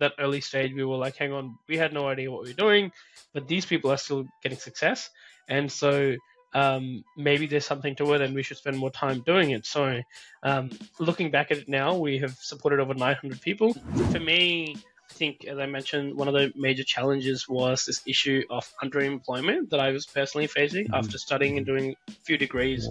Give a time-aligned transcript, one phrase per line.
[0.00, 2.54] that early stage, we were like, hang on, we had no idea what we were
[2.54, 2.92] doing,
[3.32, 5.08] but these people are still getting success.
[5.48, 6.16] And so
[6.52, 9.66] um, maybe there's something to it and we should spend more time doing it.
[9.66, 10.00] So,
[10.42, 13.74] um, looking back at it now, we have supported over 900 people.
[14.10, 14.76] For me,
[15.10, 19.70] I think, as I mentioned, one of the major challenges was this issue of underemployment
[19.70, 20.94] that I was personally facing mm-hmm.
[20.94, 22.88] after studying and doing a few degrees.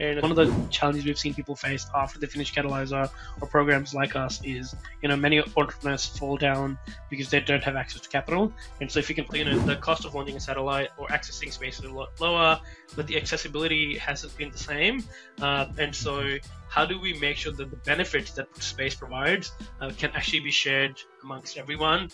[0.00, 3.08] And one of the challenges we've seen people face after they finish Catalysr
[3.40, 6.76] or programs like us is, you know, many entrepreneurs fall down
[7.08, 8.52] because they don't have access to capital.
[8.80, 11.52] And so if you can, you know, the cost of launching a satellite or accessing
[11.52, 12.60] space is a lot lower,
[12.96, 15.04] but the accessibility hasn't been the same.
[15.40, 16.36] Uh, and so
[16.70, 20.52] how do we make sure that the benefits that space provides uh, can actually be
[20.52, 22.08] shared amongst everyone?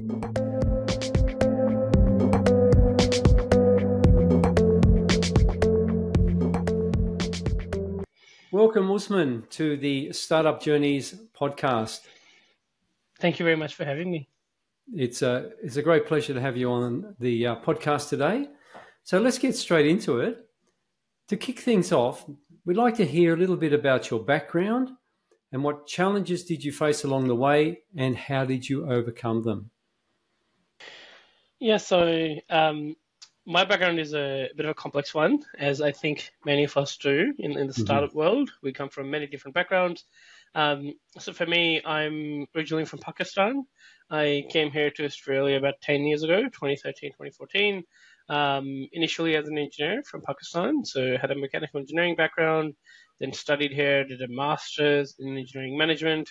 [8.50, 12.00] Welcome, Usman, to the Startup Journeys podcast.
[13.20, 14.26] Thank you very much for having me.
[14.94, 18.48] It's a, it's a great pleasure to have you on the uh, podcast today.
[19.04, 20.38] So let's get straight into it.
[21.28, 22.24] To kick things off,
[22.66, 24.90] We'd like to hear a little bit about your background
[25.52, 29.70] and what challenges did you face along the way and how did you overcome them?
[31.60, 32.96] Yeah, so um,
[33.46, 36.96] my background is a bit of a complex one, as I think many of us
[36.96, 37.82] do in, in the mm-hmm.
[37.82, 38.18] startup mm-hmm.
[38.18, 38.50] world.
[38.64, 40.04] We come from many different backgrounds.
[40.56, 43.64] Um, so for me, I'm originally from Pakistan.
[44.10, 47.84] I came here to Australia about 10 years ago, 2013, 2014
[48.28, 52.74] um, initially as an engineer from Pakistan, so had a mechanical engineering background,
[53.20, 56.28] then studied here, did a master's in engineering management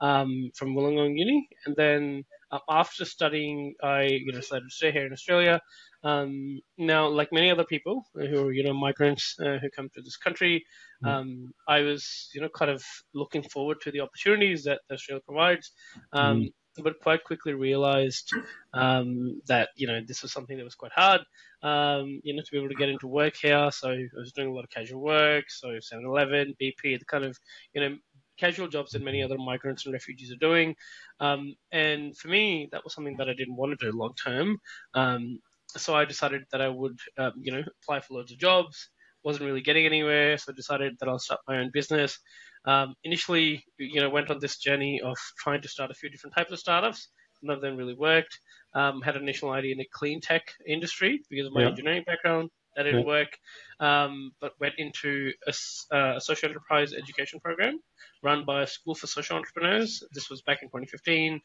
[0.00, 4.92] um, from Wollongong Uni, and then uh, after studying, I you know decided to stay
[4.92, 5.60] here in Australia.
[6.02, 10.02] Um, now, like many other people who are you know migrants uh, who come to
[10.02, 10.64] this country,
[11.04, 11.08] mm.
[11.08, 12.82] um, I was you know kind of
[13.14, 15.72] looking forward to the opportunities that Australia provides.
[16.12, 18.32] Um, mm but quite quickly realized
[18.72, 21.20] um, that you know this was something that was quite hard.
[21.62, 23.70] Um, you know, to be able to get into work here.
[23.72, 25.44] So I was doing a lot of casual work.
[25.48, 27.38] So 7-Eleven, BP, the kind of
[27.72, 27.96] you know
[28.36, 30.74] casual jobs that many other migrants and refugees are doing.
[31.20, 34.58] Um, and for me, that was something that I didn't want to do long term.
[34.94, 35.40] Um,
[35.76, 38.90] so I decided that I would, um, you know, apply for loads of jobs.
[39.24, 42.18] Wasn't really getting anywhere, so I decided that I'll start my own business.
[42.66, 46.34] Um, initially, you know, went on this journey of trying to start a few different
[46.34, 47.08] types of startups.
[47.42, 48.38] None of them really worked.
[48.74, 51.68] Um, had an initial idea in the clean tech industry because of my yeah.
[51.68, 52.50] engineering background.
[52.76, 53.06] That didn't yeah.
[53.06, 53.38] work,
[53.78, 55.52] um, but went into a,
[55.94, 57.78] uh, a, social enterprise education program
[58.24, 60.02] run by a school for social entrepreneurs.
[60.12, 61.40] This was back in 2015,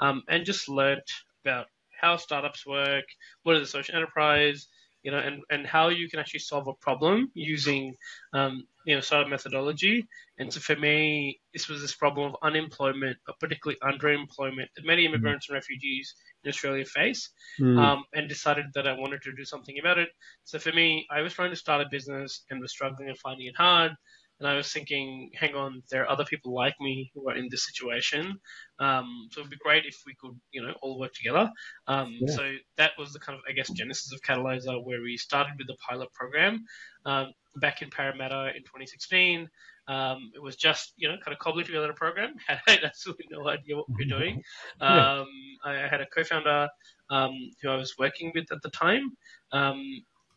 [0.00, 1.00] um, and just learned
[1.44, 1.66] about
[1.98, 3.04] how startups work,
[3.44, 4.66] what is a social enterprise,
[5.04, 7.94] you know, and, and how you can actually solve a problem using,
[8.32, 10.06] um, you know, startup methodology.
[10.38, 15.04] And so for me, this was this problem of unemployment, but particularly underemployment that many
[15.04, 15.14] mm-hmm.
[15.14, 17.78] immigrants and refugees in Australia face, mm.
[17.78, 20.08] um, and decided that I wanted to do something about it.
[20.44, 23.46] So for me, I was trying to start a business and was struggling and finding
[23.46, 23.92] it hard.
[24.40, 27.48] And I was thinking, hang on, there are other people like me who are in
[27.50, 28.40] this situation.
[28.80, 31.50] Um, so it'd be great if we could, you know, all work together.
[31.86, 32.34] Um, yeah.
[32.34, 35.68] So that was the kind of, I guess, genesis of Catalysr, where we started with
[35.68, 36.64] the pilot program
[37.06, 39.48] um, back in Parramatta in 2016.
[39.86, 42.34] Um, it was just, you know, kind of cobbling together a program.
[42.48, 44.42] I had absolutely no idea what we were doing.
[44.80, 45.28] Um,
[45.64, 46.68] I had a co-founder
[47.10, 49.12] um, who I was working with at the time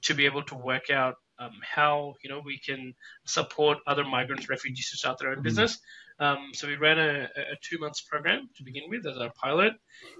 [0.03, 2.93] to be able to work out um, how you know we can
[3.25, 5.43] support other migrants, refugees to start their own mm-hmm.
[5.43, 5.79] business.
[6.19, 9.73] Um, so we ran a, a, two months program to begin with as our pilot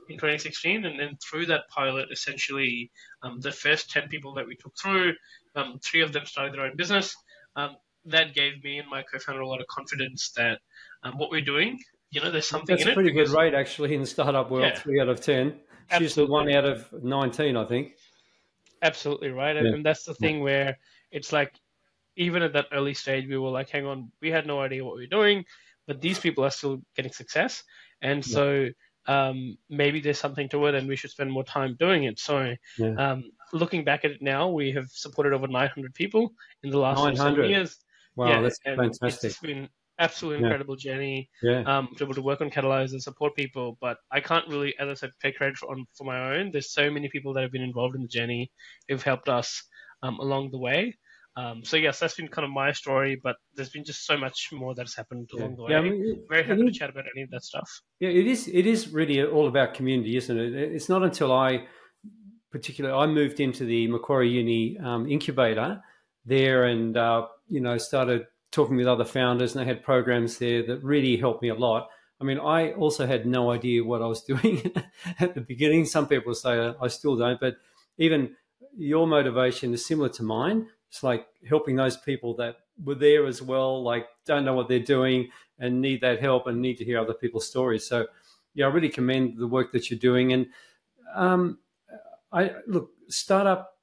[0.09, 2.91] in 2016, and then through that pilot, essentially
[3.23, 5.13] um, the first 10 people that we took through,
[5.56, 7.16] um, three of them started their own business.
[7.56, 10.59] Um, that gave me and my co-founder a lot of confidence that
[11.01, 11.79] um, what we're doing,
[12.11, 12.75] you know, there's something.
[12.75, 14.66] That's a pretty good rate actually in the startup world.
[14.66, 14.79] Yeah.
[14.79, 15.56] Three out of ten.
[15.97, 17.94] She's the one out of 19, I think.
[18.81, 19.63] Absolutely right, yeah.
[19.63, 20.77] and that's the thing where
[21.17, 21.51] it's like
[22.16, 24.95] even at that early stage, we were like, hang on, we had no idea what
[24.95, 25.45] we were doing,
[25.85, 27.63] but these people are still getting success.
[28.01, 28.33] And yeah.
[28.33, 28.69] so
[29.07, 32.19] um, maybe there's something to it and we should spend more time doing it.
[32.19, 32.95] So yeah.
[32.97, 36.31] um, looking back at it now, we have supported over 900 people
[36.63, 37.50] in the last 900.
[37.50, 37.77] years.
[38.15, 39.31] Wow, yeah, that's fantastic.
[39.31, 39.69] It's been
[40.00, 41.62] absolutely incredible journey yeah.
[41.62, 43.77] Um, to be able to work on Catalyze and support people.
[43.80, 46.51] But I can't really, as I said, take credit for, on, for my own.
[46.51, 48.51] There's so many people that have been involved in the journey
[48.88, 49.63] who've helped us
[50.03, 50.95] um, along the way.
[51.38, 54.50] Um, so yes, that's been kind of my story, but there's been just so much
[54.51, 55.72] more that's happened along the way.
[55.72, 57.69] Yeah, I mean, Very happy to chat about any of that stuff.
[58.00, 58.48] Yeah, it is.
[58.48, 60.54] It is really all about community, isn't it?
[60.56, 61.68] It's not until I,
[62.51, 65.80] particularly, I moved into the Macquarie Uni um, incubator
[66.25, 70.66] there, and uh, you know started talking with other founders, and they had programs there
[70.66, 71.88] that really helped me a lot.
[72.19, 74.74] I mean, I also had no idea what I was doing
[75.19, 75.86] at the beginning.
[75.86, 77.57] Some people say I still don't, but
[78.00, 78.36] even
[78.75, 80.68] your motivation is similar to mine.
[80.89, 84.80] It's like helping those people that were there as well, like don't know what they're
[84.80, 85.30] doing
[85.60, 87.86] and need that help and need to hear other people's stories.
[87.86, 88.07] So,
[88.54, 90.34] yeah, I really commend the work that you're doing.
[90.34, 90.48] And
[91.16, 91.60] um,
[92.31, 93.74] I look, startup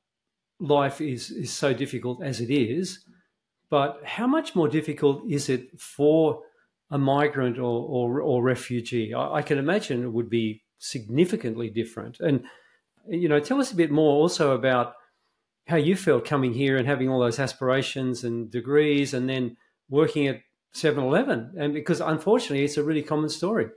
[0.60, 3.04] life is is so difficult as it is,
[3.70, 6.42] but how much more difficult is it for
[6.90, 9.12] a migrant or or, or refugee?
[9.14, 12.20] I, I can imagine it would be significantly different.
[12.20, 12.44] And
[13.08, 14.94] you know, tell us a bit more also about
[15.66, 19.56] how you felt coming here and having all those aspirations and degrees, and then
[19.88, 20.40] working at
[20.74, 21.54] 7-Eleven.
[21.56, 23.68] And because unfortunately, it's a really common story.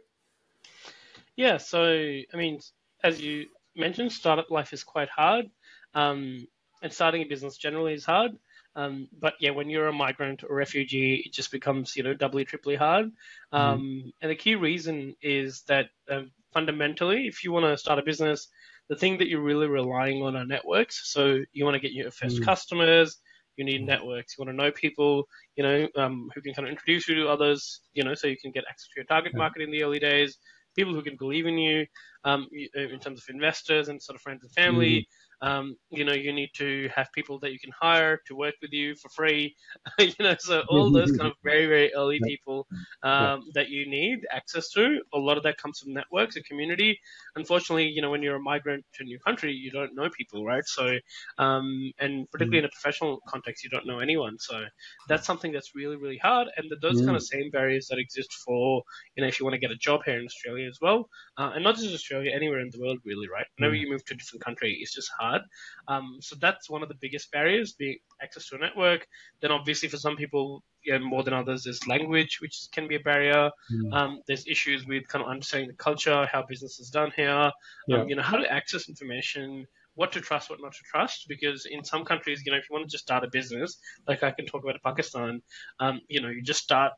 [1.35, 1.57] Yeah.
[1.57, 2.59] So I mean,
[3.03, 3.45] as you
[3.75, 5.45] mentioned, startup life is quite hard.
[5.93, 6.47] Um,
[6.81, 8.31] and starting a business generally is hard.
[8.75, 12.45] Um, but yeah, when you're a migrant or refugee, it just becomes you know doubly,
[12.45, 13.07] triply hard.
[13.07, 13.55] Mm-hmm.
[13.55, 14.13] Um, mm.
[14.21, 16.21] And the key reason is that uh,
[16.53, 18.49] fundamentally, if you want to start a business,
[18.89, 21.11] the thing that you're really relying on are networks.
[21.11, 22.45] So you want to get your first mm.
[22.45, 23.17] customers.
[23.57, 23.87] You need mm.
[23.87, 24.35] networks.
[24.37, 27.27] You want to know people, you know, um, who can kind of introduce you to
[27.27, 29.99] others, you know, so you can get access to your target market in the early
[29.99, 30.37] days.
[30.75, 31.85] People who can believe in you,
[32.27, 34.99] um, in terms of investors and sort of friends and family.
[34.99, 35.05] Mm.
[35.39, 38.71] Um, you know, you need to have people that you can hire to work with
[38.73, 39.55] you for free.
[39.99, 42.65] you know, so all those kind of very, very early people
[43.03, 44.99] um, that you need access to.
[45.13, 46.99] A lot of that comes from networks, a community.
[47.35, 50.43] Unfortunately, you know, when you're a migrant to a new country, you don't know people,
[50.43, 50.65] right?
[50.65, 50.97] So,
[51.37, 54.39] um, and particularly in a professional context, you don't know anyone.
[54.39, 54.63] So
[55.07, 56.47] that's something that's really, really hard.
[56.57, 58.81] And those kind of same barriers that exist for,
[59.15, 61.51] you know, if you want to get a job here in Australia as well, uh,
[61.53, 63.45] and not just Australia, anywhere in the world, really, right?
[63.57, 65.41] Whenever you move to a different country, it's just hard.
[65.87, 69.07] Um, so that's one of the biggest barriers, being access to a network.
[69.41, 72.99] Then obviously for some people, yeah, more than others, is language, which can be a
[72.99, 73.49] barrier.
[73.71, 73.93] Mm.
[73.93, 77.29] Um, there's issues with kind of understanding the culture, how business is done here.
[77.29, 77.51] Um,
[77.87, 78.01] yeah.
[78.01, 79.65] Um, you know, how to access information,
[79.95, 81.25] what to trust, what not to trust.
[81.27, 83.77] Because in some countries, you know, if you want to just start a business,
[84.07, 85.41] like I can talk about Pakistan,
[85.79, 86.93] um, you know, you just start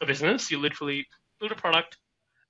[0.00, 1.06] a business, you literally
[1.40, 1.98] build a product,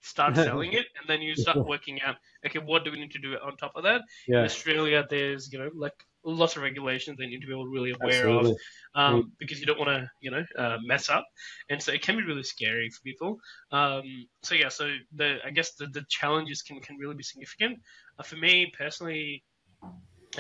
[0.01, 2.17] start selling it, and then you start working out,
[2.47, 4.03] okay, what do we need to do on top of that?
[4.27, 4.41] Yeah.
[4.41, 8.29] In Australia, there's you know like lots of regulations they need to be really aware
[8.29, 8.51] Absolutely.
[8.51, 8.57] of
[8.95, 9.31] um, mm.
[9.39, 11.25] because you don't want to you know uh, mess up
[11.71, 13.39] and so it can be really scary for people
[13.73, 14.03] um,
[14.43, 17.79] so yeah so the i guess the, the challenges can, can really be significant
[18.19, 19.43] uh, for me personally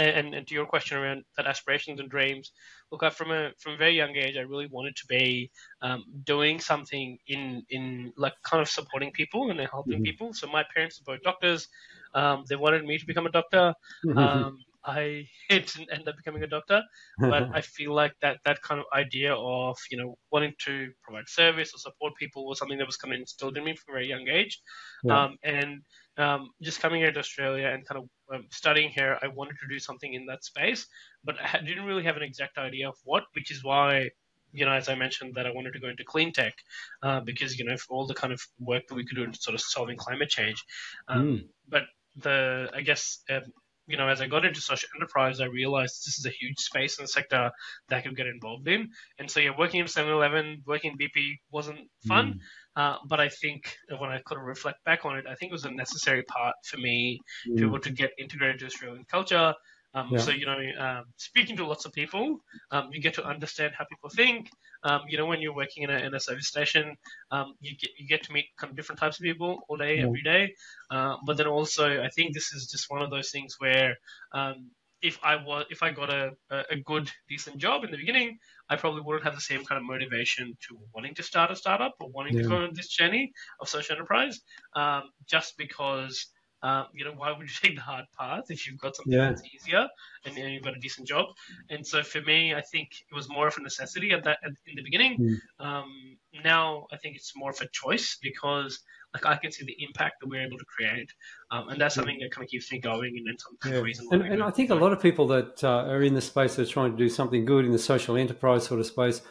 [0.01, 2.53] and, and to your question around that aspirations and dreams,
[2.91, 5.51] look, I, from a from a very young age, I really wanted to be
[5.83, 10.03] um, doing something in in like kind of supporting people and helping mm-hmm.
[10.05, 10.33] people.
[10.33, 11.69] So my parents are both doctors.
[12.15, 13.75] Um, they wanted me to become a doctor.
[14.05, 14.19] Mm-hmm.
[14.19, 16.83] Um, I didn't end up becoming a doctor,
[17.19, 21.29] but I feel like that that kind of idea of you know wanting to provide
[21.29, 23.97] service or support people was something that was kind of instilled in me from a
[23.97, 24.61] very young age,
[25.05, 25.25] yeah.
[25.25, 25.83] um, and
[26.19, 29.69] um, just coming here to Australia and kind of um, studying here, I wanted to
[29.69, 30.87] do something in that space,
[31.25, 34.11] but I didn't really have an exact idea of what, which is why
[34.53, 36.55] you know, as I mentioned, that I wanted to go into clean tech
[37.03, 39.35] uh, because you know for all the kind of work that we could do in
[39.35, 40.65] sort of solving climate change.
[41.07, 41.47] Um, mm.
[41.69, 41.83] But
[42.17, 43.43] the I guess um,
[43.89, 46.99] you know, as I got into social enterprise, I realized this is a huge space
[46.99, 47.51] and sector
[47.89, 48.91] that I could get involved in.
[49.19, 52.35] And so, yeah, working in 7-Eleven, working in BP wasn't fun.
[52.35, 52.39] Mm.
[52.79, 55.59] Uh, but I think when I kind of reflect back on it, I think it
[55.61, 57.51] was a necessary part for me mm.
[57.51, 57.67] to be mm.
[57.67, 59.53] able to get integrated to Australian culture,
[59.95, 60.19] um, yeah.
[60.19, 63.85] So you know, um, speaking to lots of people, um, you get to understand how
[63.85, 64.51] people think.
[64.85, 66.97] Um, you know, when you're working in a, in a service station,
[67.31, 69.97] um, you get you get to meet kind of different types of people all day,
[69.97, 70.05] yeah.
[70.05, 70.55] every day.
[70.91, 73.97] Uh, but then also, I think this is just one of those things where
[74.33, 74.71] um,
[75.03, 78.39] if I was if I got a, a good decent job in the beginning,
[78.69, 81.95] I probably wouldn't have the same kind of motivation to wanting to start a startup
[82.01, 82.43] or wanting yeah.
[82.43, 84.41] to go on this journey of social enterprise,
[85.27, 86.27] just because
[86.63, 89.31] um, you know, why would you take the hard path if you've got something yeah.
[89.31, 89.87] that's easier
[90.25, 91.27] and you know, you've got a decent job?
[91.71, 94.51] And so for me, I think it was more of a necessity at that at,
[94.67, 95.41] in the beginning.
[95.61, 95.65] Mm.
[95.65, 98.81] Um, now I think it's more of a choice because
[99.15, 101.13] like I can see the impact that we're able to create,
[101.51, 103.79] um, and that's something that kind of keeps me going and then some kind yeah.
[103.79, 104.09] of reason.
[104.13, 106.69] And, and I think a lot of people that uh, are in the space that
[106.69, 109.23] are trying to do something good in the social enterprise sort of space,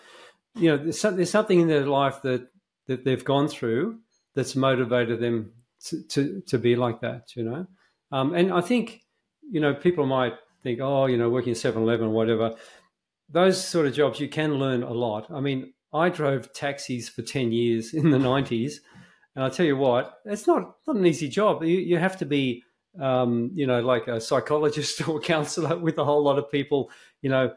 [0.55, 2.47] you know, there's, there's something in their life that
[2.87, 3.99] that they've gone through
[4.33, 5.51] that's motivated them
[6.09, 7.67] to, to, be like that, you know.
[8.11, 9.01] Um, and I think,
[9.41, 12.55] you know, people might think, oh, you know, working at 7 Eleven or whatever,
[13.29, 15.29] those sort of jobs, you can learn a lot.
[15.31, 18.75] I mean, I drove taxis for 10 years in the 90s.
[19.37, 21.61] And I tell you what, it's not, not an easy job.
[21.61, 22.63] You, you have to be,
[22.99, 26.89] um, you know, like a psychologist or counselor with a whole lot of people,
[27.21, 27.53] you know,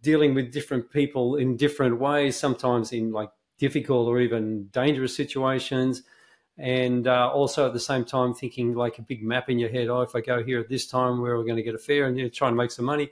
[0.00, 6.04] dealing with different people in different ways, sometimes in like difficult or even dangerous situations
[6.56, 9.88] and uh, also at the same time thinking like a big map in your head.
[9.88, 11.78] Oh, if I go here at this time, where are we going to get a
[11.78, 12.06] fare?
[12.06, 13.10] And you're trying to make some money.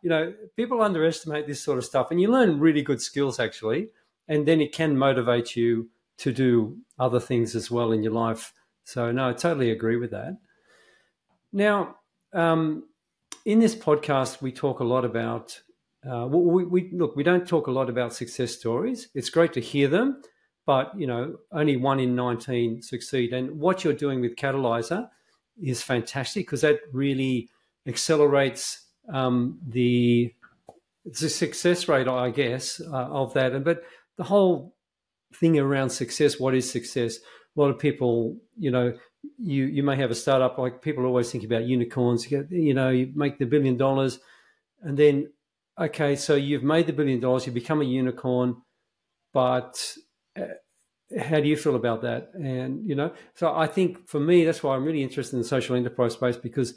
[0.00, 3.88] You know, people underestimate this sort of stuff, and you learn really good skills actually,
[4.28, 8.52] and then it can motivate you to do other things as well in your life.
[8.84, 10.36] So, no, I totally agree with that.
[11.52, 11.96] Now,
[12.32, 12.84] um,
[13.44, 15.60] in this podcast, we talk a lot about.
[16.08, 17.16] Uh, we, we look.
[17.16, 19.08] We don't talk a lot about success stories.
[19.14, 20.20] It's great to hear them,
[20.66, 23.32] but you know, only one in nineteen succeed.
[23.32, 25.08] And what you're doing with Catalysr
[25.62, 27.48] is fantastic because that really
[27.86, 30.34] accelerates um, the
[31.04, 33.52] the success rate, I guess, uh, of that.
[33.52, 33.82] And but
[34.16, 34.74] the whole
[35.34, 37.18] thing around success, what is success?
[37.56, 38.94] A lot of people, you know,
[39.38, 42.30] you you may have a startup like people always think about unicorns.
[42.30, 44.18] You, get, you know, you make the billion dollars,
[44.82, 45.30] and then
[45.78, 48.56] okay, so you've made the billion dollars, you become a unicorn,
[49.32, 49.96] but
[50.38, 50.44] uh,
[51.20, 52.30] how do you feel about that?
[52.34, 55.48] And you know, so I think for me, that's why I'm really interested in the
[55.48, 56.74] social enterprise space because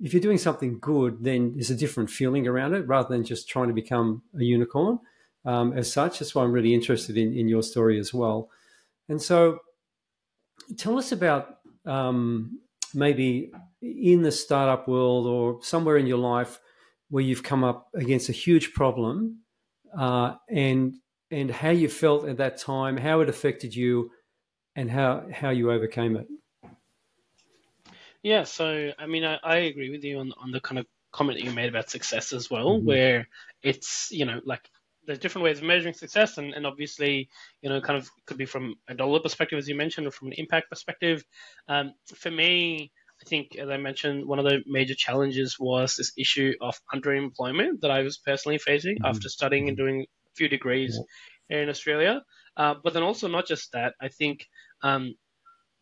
[0.00, 3.48] if you're doing something good, then there's a different feeling around it rather than just
[3.48, 4.98] trying to become a unicorn
[5.44, 6.18] um, as such.
[6.18, 8.50] That's why I'm really interested in, in your story as well.
[9.08, 9.60] And so,
[10.76, 12.60] tell us about um,
[12.94, 16.60] maybe in the startup world or somewhere in your life
[17.08, 19.40] where you've come up against a huge problem
[19.98, 20.94] uh, and
[21.32, 24.10] and how you felt at that time, how it affected you,
[24.76, 26.28] and how how you overcame it.
[28.22, 31.38] Yeah, so I mean, I, I agree with you on on the kind of comment
[31.38, 32.86] that you made about success as well, mm-hmm.
[32.86, 33.28] where
[33.62, 34.68] it's you know like
[35.10, 37.28] there's different ways of measuring success, and, and obviously,
[37.62, 40.28] you know, kind of could be from a dollar perspective, as you mentioned, or from
[40.28, 41.24] an impact perspective.
[41.66, 46.12] Um, for me, I think, as I mentioned, one of the major challenges was this
[46.16, 49.06] issue of underemployment that I was personally facing mm-hmm.
[49.06, 51.56] after studying and doing a few degrees yeah.
[51.56, 52.22] here in Australia.
[52.56, 54.46] Uh, but then also not just that, I think
[54.84, 55.16] um,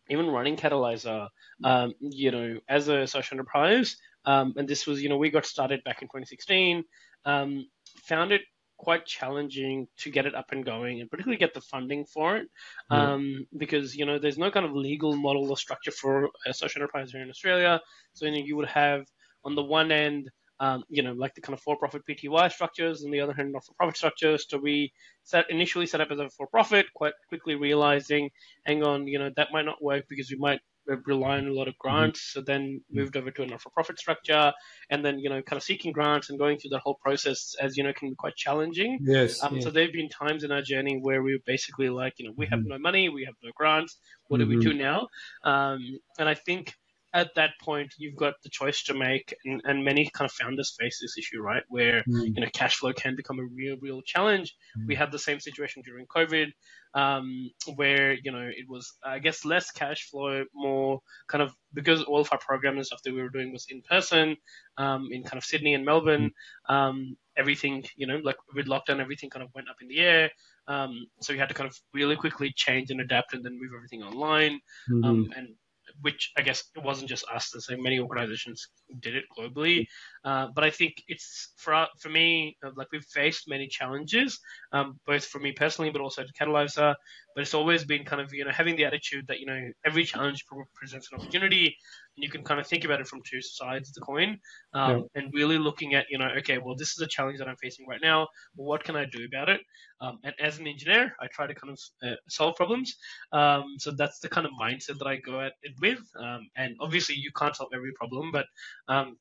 [0.09, 1.27] even running Catalysr,
[1.63, 3.95] um, you know, as a social enterprise,
[4.25, 6.83] um, and this was, you know, we got started back in 2016,
[7.25, 7.67] um,
[8.05, 8.41] found it
[8.79, 12.47] quite challenging to get it up and going and particularly get the funding for it
[12.89, 16.81] um, because you know there's no kind of legal model or structure for a social
[16.81, 17.81] enterprise here in australia.
[18.13, 19.05] So you, know, you would have
[19.43, 20.31] on the one end
[20.61, 23.97] um, you know like the kind of for-profit pty structures and the other hand not-for-profit
[23.97, 24.45] structures.
[24.47, 24.93] So we
[25.23, 28.29] set initially set up as a for-profit quite quickly realizing
[28.65, 30.61] hang on you know that might not work because we might
[31.05, 31.89] rely on a lot of mm-hmm.
[31.89, 32.19] grants.
[32.19, 32.39] Mm-hmm.
[32.39, 34.51] So then moved over to a not-for-profit structure,
[34.89, 37.77] and then you know, kind of seeking grants and going through that whole process, as
[37.77, 38.99] you know, can be quite challenging.
[39.01, 39.43] Yes.
[39.43, 42.33] Um, So there've been times in our journey where we were basically like, you know,
[42.35, 42.69] we have mm-hmm.
[42.69, 43.97] no money, we have no grants.
[44.27, 44.51] What mm-hmm.
[44.51, 45.07] do we do now?
[45.43, 46.73] Um, and I think
[47.13, 50.75] at that point you've got the choice to make and, and many kind of founders
[50.79, 52.25] face this issue right where mm.
[52.25, 54.87] you know cash flow can become a real real challenge mm.
[54.87, 56.51] we had the same situation during covid
[56.95, 62.03] um, where you know it was i guess less cash flow more kind of because
[62.03, 64.35] all of our programs and stuff that we were doing was in person
[64.77, 66.31] um, in kind of sydney and melbourne
[66.69, 66.73] mm.
[66.73, 70.29] um, everything you know like with lockdown everything kind of went up in the air
[70.67, 73.71] um, so we had to kind of really quickly change and adapt and then move
[73.75, 75.03] everything online mm-hmm.
[75.03, 75.55] Um, and
[76.01, 77.49] which I guess it wasn't just us.
[77.51, 78.67] There's many organizations
[78.99, 79.87] did it globally.
[80.23, 84.39] Uh, but I think it's for for me, uh, like we've faced many challenges,
[84.71, 86.95] um, both for me personally, but also to Catalysr.
[87.39, 90.03] But it's always been kind of you know having the attitude that you know every
[90.03, 93.87] challenge presents an opportunity, and you can kind of think about it from two sides
[93.87, 94.37] of the coin,
[94.73, 95.21] um, yeah.
[95.23, 97.87] and really looking at you know okay, well this is a challenge that I'm facing
[97.87, 98.27] right now.
[98.57, 99.61] Well, what can I do about it?
[100.01, 102.97] Um, and as an engineer, I try to kind of uh, solve problems.
[103.31, 105.99] Um, so that's the kind of mindset that I go at it with.
[106.21, 108.47] Um, and obviously, you can't solve every problem, but
[108.89, 109.15] um,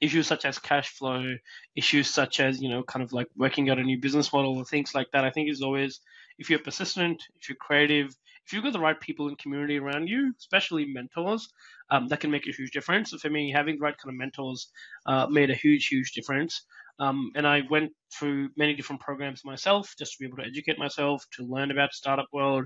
[0.00, 1.36] issues such as cash flow,
[1.76, 4.64] issues such as you know, kind of like working out a new business model, or
[4.64, 5.24] things like that.
[5.24, 6.00] I think is always
[6.38, 8.14] if you're persistent, if you're creative,
[8.46, 11.48] if you've got the right people and community around you, especially mentors,
[11.90, 13.10] um, that can make a huge difference.
[13.10, 14.70] So for me, having the right kind of mentors
[15.06, 16.64] uh, made a huge, huge difference.
[16.98, 20.78] Um, and I went through many different programs myself just to be able to educate
[20.78, 22.64] myself, to learn about startup world,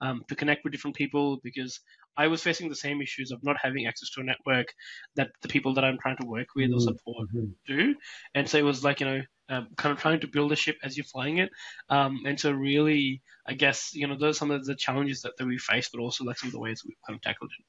[0.00, 1.80] um, to connect with different people because
[2.16, 4.74] I was facing the same issues of not having access to a network
[5.16, 6.80] that the people that I'm trying to work with or mm-hmm.
[6.80, 7.52] support mm-hmm.
[7.66, 7.94] do.
[8.34, 10.76] And so it was like, you know, um, kind of trying to build a ship
[10.82, 11.50] as you're flying it.
[11.88, 15.32] Um, and so really, I guess, you know, those are some of the challenges that,
[15.38, 17.64] that we faced, but also like some of the ways we've kind of tackled it.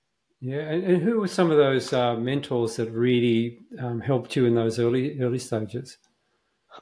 [0.45, 4.45] Yeah, and, and who were some of those uh, mentors that really um, helped you
[4.45, 5.97] in those early early stages?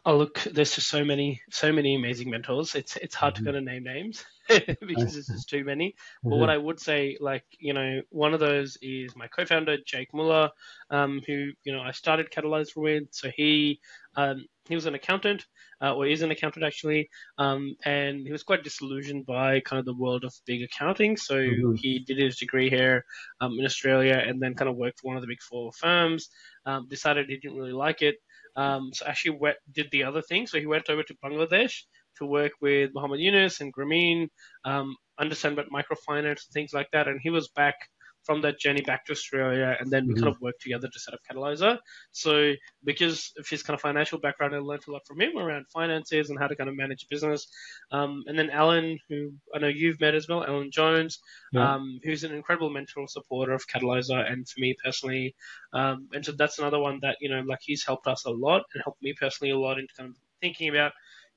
[0.05, 2.75] Oh look, there's just so many, so many amazing mentors.
[2.75, 3.45] It's it's hard mm-hmm.
[3.45, 5.95] to kind of name names because there's just too many.
[6.23, 6.39] But mm-hmm.
[6.39, 10.49] what I would say, like you know, one of those is my co-founder Jake Muller,
[10.89, 13.03] um, who you know I started Catalysr with.
[13.11, 13.79] So he
[14.15, 15.45] um, he was an accountant,
[15.81, 19.85] uh, or is an accountant actually, um, and he was quite disillusioned by kind of
[19.85, 21.17] the world of big accounting.
[21.17, 21.73] So mm-hmm.
[21.75, 23.05] he did his degree here
[23.41, 26.29] um, in Australia, and then kind of worked for one of the big four firms.
[26.65, 28.17] Um, decided he didn't really like it,
[28.55, 30.47] um, so actually went, did the other thing.
[30.47, 31.83] So he went over to Bangladesh
[32.17, 34.29] to work with Muhammad Yunus and Grameen,
[34.65, 37.07] um, understand about microfinance and things like that.
[37.07, 37.75] And he was back
[38.23, 40.23] from that journey back to Australia, and then we mm-hmm.
[40.23, 41.77] kind of worked together to set up Catalysr.
[42.11, 45.65] So because of his kind of financial background, I learned a lot from him around
[45.69, 47.47] finances and how to kind of manage a business.
[47.91, 51.19] Um, and then Alan, who I know you've met as well, Alan Jones,
[51.51, 51.75] yeah.
[51.75, 55.35] um, who's an incredible mentor and supporter of Catalysr, and for me personally.
[55.73, 58.63] Um, and so that's another one that you know, like he's helped us a lot
[58.73, 60.91] and helped me personally a lot into kind of thinking about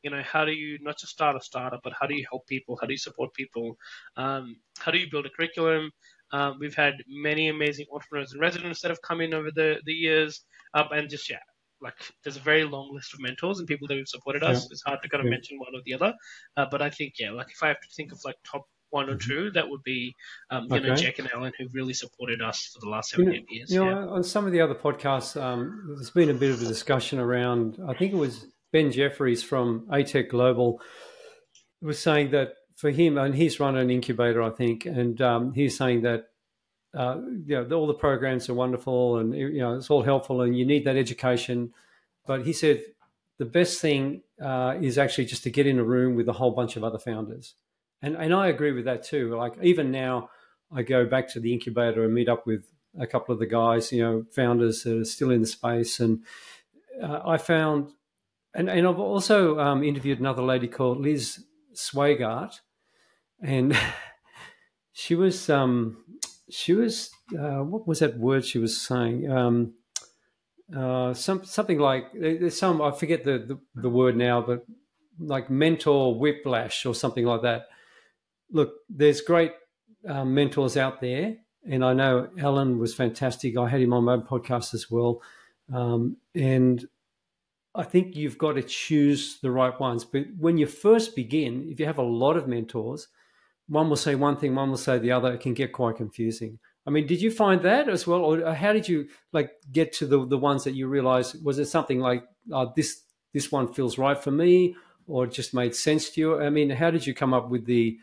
[0.05, 2.47] you know how do you not just start a startup but how do you help
[2.47, 3.77] people how do you support people
[4.17, 5.91] um, how do you build a curriculum
[6.35, 9.93] um, we've had many amazing entrepreneurs and residents that have come in over the, the
[9.93, 10.41] years,
[10.75, 11.39] um, and just yeah,
[11.81, 14.63] like there's a very long list of mentors and people that have supported us.
[14.63, 14.69] Yeah.
[14.73, 15.31] It's hard to kind of yeah.
[15.31, 16.13] mention one or the other,
[16.57, 19.09] uh, but I think yeah, like if I have to think of like top one
[19.09, 19.31] or mm-hmm.
[19.31, 20.13] two, that would be
[20.51, 20.89] um, you okay.
[20.89, 23.71] know Jack and Alan who really supported us for the last seven you know, years.
[23.71, 24.07] You know, yeah.
[24.09, 27.79] on some of the other podcasts, um, there's been a bit of a discussion around.
[27.89, 30.81] I think it was Ben Jeffries from ATEC Global
[31.81, 35.75] was saying that for him, and he's run an incubator, I think, and um, he's
[35.75, 36.29] saying that
[36.93, 40.55] uh, you know all the programs are wonderful and you know it's all helpful, and
[40.55, 41.73] you need that education.
[42.27, 42.83] But he said
[43.39, 46.51] the best thing uh, is actually just to get in a room with a whole
[46.51, 47.55] bunch of other founders,
[48.03, 49.35] and and I agree with that too.
[49.35, 50.29] Like even now,
[50.71, 52.67] I go back to the incubator and meet up with
[53.01, 56.23] a couple of the guys, you know, founders that are still in the space, and
[57.03, 57.93] uh, I found.
[58.57, 61.43] And, and I've also um, interviewed another lady called Liz
[61.75, 62.61] Swagart,
[63.45, 63.79] and
[64.93, 66.05] she was um,
[66.51, 69.31] she was uh, what was that word she was saying?
[69.31, 69.75] Um,
[70.75, 74.65] uh, some something like there's some I forget the, the, the word now, but
[75.19, 77.67] like mentor whiplash or something like that.
[78.51, 79.53] Look, there's great
[80.09, 81.37] uh, mentors out there,
[81.69, 83.57] and I know Alan was fantastic.
[83.57, 85.23] I had him on my podcast as well,
[85.73, 86.87] um, and
[87.75, 90.05] I think you've got to choose the right ones.
[90.05, 93.09] But when you first begin, if you have a lot of mentors,
[93.69, 95.33] one will say one thing, one will say the other.
[95.33, 96.59] It can get quite confusing.
[96.87, 100.07] I mean, did you find that as well, or how did you like get to
[100.07, 101.43] the the ones that you realized?
[101.45, 105.75] Was it something like oh, this this one feels right for me, or just made
[105.75, 106.41] sense to you?
[106.41, 107.99] I mean, how did you come up with the,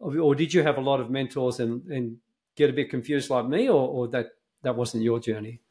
[0.00, 2.16] or did you have a lot of mentors and and
[2.56, 4.28] get a bit confused like me, or, or that
[4.62, 5.61] that wasn't your journey?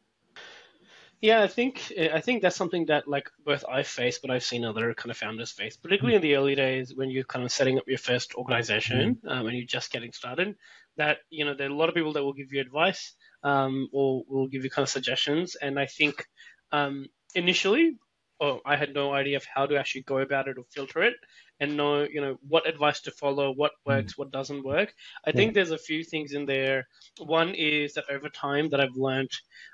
[1.22, 4.66] Yeah, I think I think that's something that like both I've faced, but I've seen
[4.66, 7.78] other kind of founders face, particularly in the early days when you're kind of setting
[7.78, 9.30] up your first organization mm-hmm.
[9.30, 10.56] um, and you're just getting started.
[10.98, 13.88] That you know there are a lot of people that will give you advice um,
[13.94, 16.26] or will give you kind of suggestions, and I think
[16.72, 17.06] um,
[17.36, 17.98] initially,
[18.40, 21.14] oh, I had no idea of how to actually go about it or filter it
[21.60, 23.94] and know you know what advice to follow, what mm.
[23.94, 24.92] works, what doesn't work.
[25.24, 25.36] I yeah.
[25.36, 26.88] think there's a few things in there.
[27.20, 29.30] One is that over time that I've learned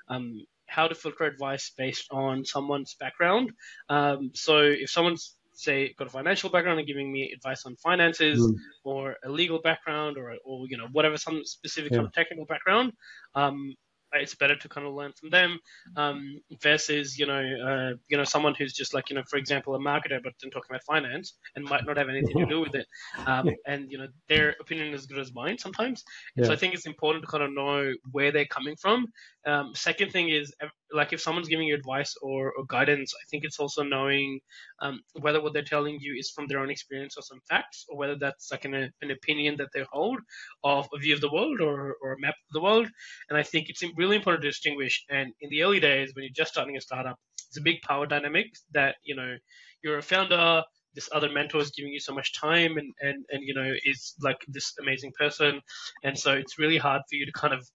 [0.08, 3.50] um, how to filter advice based on someone's background.
[3.88, 8.40] Um, so if someone's say got a financial background and giving me advice on finances
[8.40, 8.54] mm.
[8.84, 11.98] or a legal background or, or you know whatever some specific yeah.
[11.98, 12.92] kind of technical background
[13.34, 13.74] um,
[14.12, 15.58] it's better to kind of learn from them
[15.96, 19.74] um, versus you know uh, you know someone who's just like you know for example
[19.74, 22.74] a marketer but then talking about finance and might not have anything to do with
[22.74, 22.86] it.
[23.26, 26.04] Um, and you know their opinion is as good as mine sometimes.
[26.36, 26.46] Yeah.
[26.46, 29.06] so I think it's important to kind of know where they're coming from.
[29.46, 30.52] Um, second thing is
[30.92, 34.40] like if someone's giving you advice or, or guidance I think it's also knowing
[34.80, 37.98] um, whether what they're telling you is from their own experience or some facts or
[37.98, 40.18] whether that's like an, an opinion that they hold
[40.64, 42.88] of a view of the world or, or a map of the world
[43.28, 45.04] and I think it's really important to distinguish.
[45.10, 48.06] And in the early days, when you're just starting a startup, it's a big power
[48.06, 49.36] dynamic that, you know,
[49.82, 50.62] you're a founder,
[50.94, 54.14] this other mentor is giving you so much time and, and, and, you know, is
[54.22, 55.60] like this amazing person.
[56.02, 57.66] And so it's really hard for you to kind of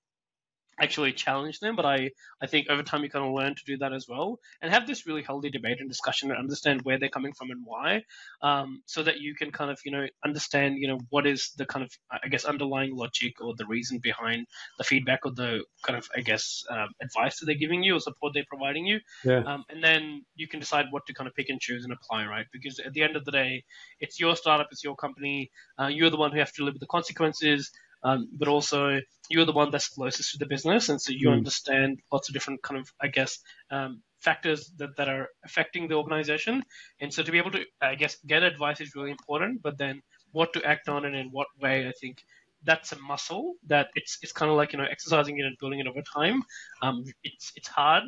[0.80, 1.76] actually challenge them.
[1.76, 4.40] But I, I think over time you kind of learn to do that as well
[4.62, 7.62] and have this really healthy debate and discussion and understand where they're coming from and
[7.64, 8.04] why,
[8.42, 11.66] um, so that you can kind of, you know, understand, you know, what is the
[11.66, 15.98] kind of, I guess, underlying logic or the reason behind the feedback or the kind
[15.98, 19.00] of, I guess, um, advice that they're giving you or support they're providing you.
[19.24, 19.44] Yeah.
[19.46, 22.26] Um, and then you can decide what to kind of pick and choose and apply,
[22.26, 22.46] right?
[22.52, 23.64] Because at the end of the day,
[24.00, 25.52] it's your startup, it's your company.
[25.80, 27.72] Uh, you're the one who have to live with the consequences
[28.04, 31.34] um, but also you're the one that's closest to the business, and so you mm.
[31.34, 33.40] understand lots of different kind of, I guess,
[33.72, 36.64] um, factors that, that are affecting the organization.
[37.00, 40.02] And so to be able to, I guess, get advice is really important, but then
[40.32, 42.18] what to act on and in what way, I think
[42.66, 45.80] that's a muscle that it's it's kind of like you know exercising it and building
[45.80, 46.42] it over time.
[46.82, 48.04] Um, it's it's hard,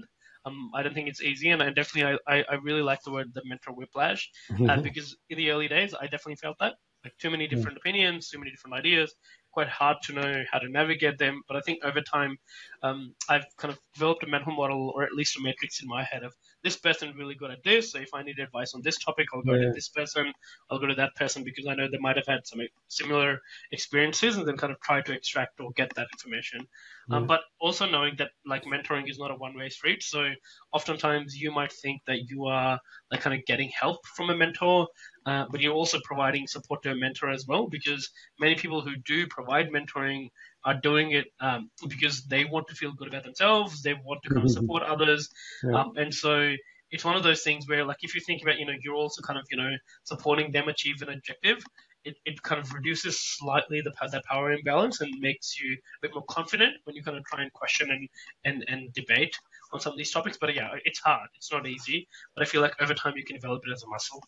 [0.46, 3.34] Um, I don't think it's easy, and I definitely I, I really like the word
[3.34, 4.30] the mentor whiplash
[4.70, 8.30] uh, because in the early days I definitely felt that like too many different opinions,
[8.30, 9.14] too many different ideas,
[9.56, 11.42] quite hard to know how to navigate them.
[11.48, 12.38] But I think over time,
[12.84, 16.04] um, I've kind of developed a mental model or at least a matrix in my
[16.04, 17.92] head of this person really good at this.
[17.92, 19.68] So if I need advice on this topic, I'll go yeah.
[19.68, 20.34] to this person.
[20.70, 23.40] I'll go to that person because I know they might have had some similar
[23.72, 26.68] experiences and then kind of try to extract or get that information.
[27.08, 27.18] Yeah.
[27.18, 30.04] Um, but also knowing that like mentoring is not a one way street.
[30.04, 30.32] So
[30.74, 32.78] oftentimes you might think that you are
[33.10, 34.88] like kind of getting help from a mentor,
[35.26, 38.10] uh, but you're also providing support to a mentor as well because
[38.40, 40.30] many people who do provide mentoring
[40.64, 43.82] are doing it um, because they want to feel good about themselves.
[43.82, 44.62] They want to kind of mm-hmm.
[44.62, 45.30] support others,
[45.64, 45.80] yeah.
[45.80, 46.56] um, and so
[46.92, 49.22] it's one of those things where, like, if you think about, you know, you're also
[49.22, 49.72] kind of, you know,
[50.04, 51.64] supporting them achieve an objective.
[52.04, 56.14] It, it kind of reduces slightly the that power imbalance and makes you a bit
[56.14, 58.08] more confident when you kind of try and question and,
[58.46, 59.36] and, and debate
[59.74, 60.38] on some of these topics.
[60.40, 61.28] But yeah, it's hard.
[61.36, 62.08] It's not easy.
[62.36, 64.24] But I feel like over time you can develop it as a muscle.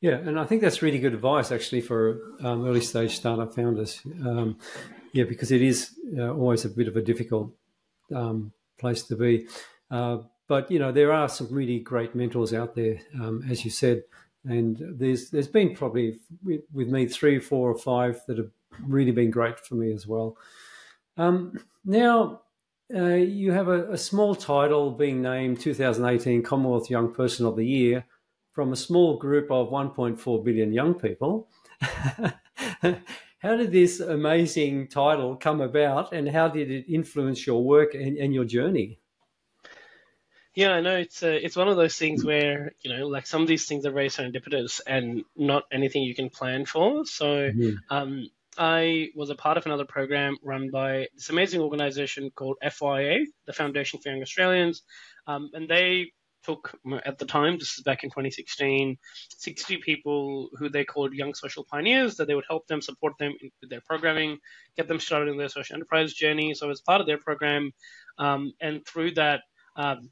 [0.00, 4.00] Yeah, and I think that's really good advice actually for um, early stage startup founders.
[4.24, 4.58] Um,
[5.12, 7.52] yeah, because it is uh, always a bit of a difficult
[8.14, 9.48] um, place to be.
[9.90, 13.70] Uh, but you know, there are some really great mentors out there, um, as you
[13.70, 14.04] said,
[14.44, 18.50] and there's there's been probably with, me three, four, or five that have
[18.86, 20.36] really been great for me as well.
[21.16, 22.42] Um, now.
[22.90, 27.66] Uh, you have a, a small title being named 2018 Commonwealth Young Person of the
[27.66, 28.06] Year
[28.58, 31.48] from a small group of 1.4 billion young people.
[31.80, 38.16] how did this amazing title come about and how did it influence your work and,
[38.16, 38.98] and your journey?
[40.56, 43.42] Yeah, I know it's uh, it's one of those things where you know, like some
[43.42, 47.06] of these things are very serendipitous and not anything you can plan for.
[47.06, 47.76] So, mm-hmm.
[47.90, 53.22] um, I was a part of another program run by this amazing organization called FYA,
[53.46, 54.82] the Foundation for Young Australians,
[55.28, 56.10] um, and they
[56.44, 58.96] took at the time, this is back in 2016,
[59.30, 63.34] 60 people who they called young social pioneers that they would help them, support them
[63.60, 64.38] with their programming,
[64.76, 66.54] get them started in their social enterprise journey.
[66.54, 67.72] So as part of their program,
[68.18, 69.42] um, and through that,
[69.76, 70.10] um,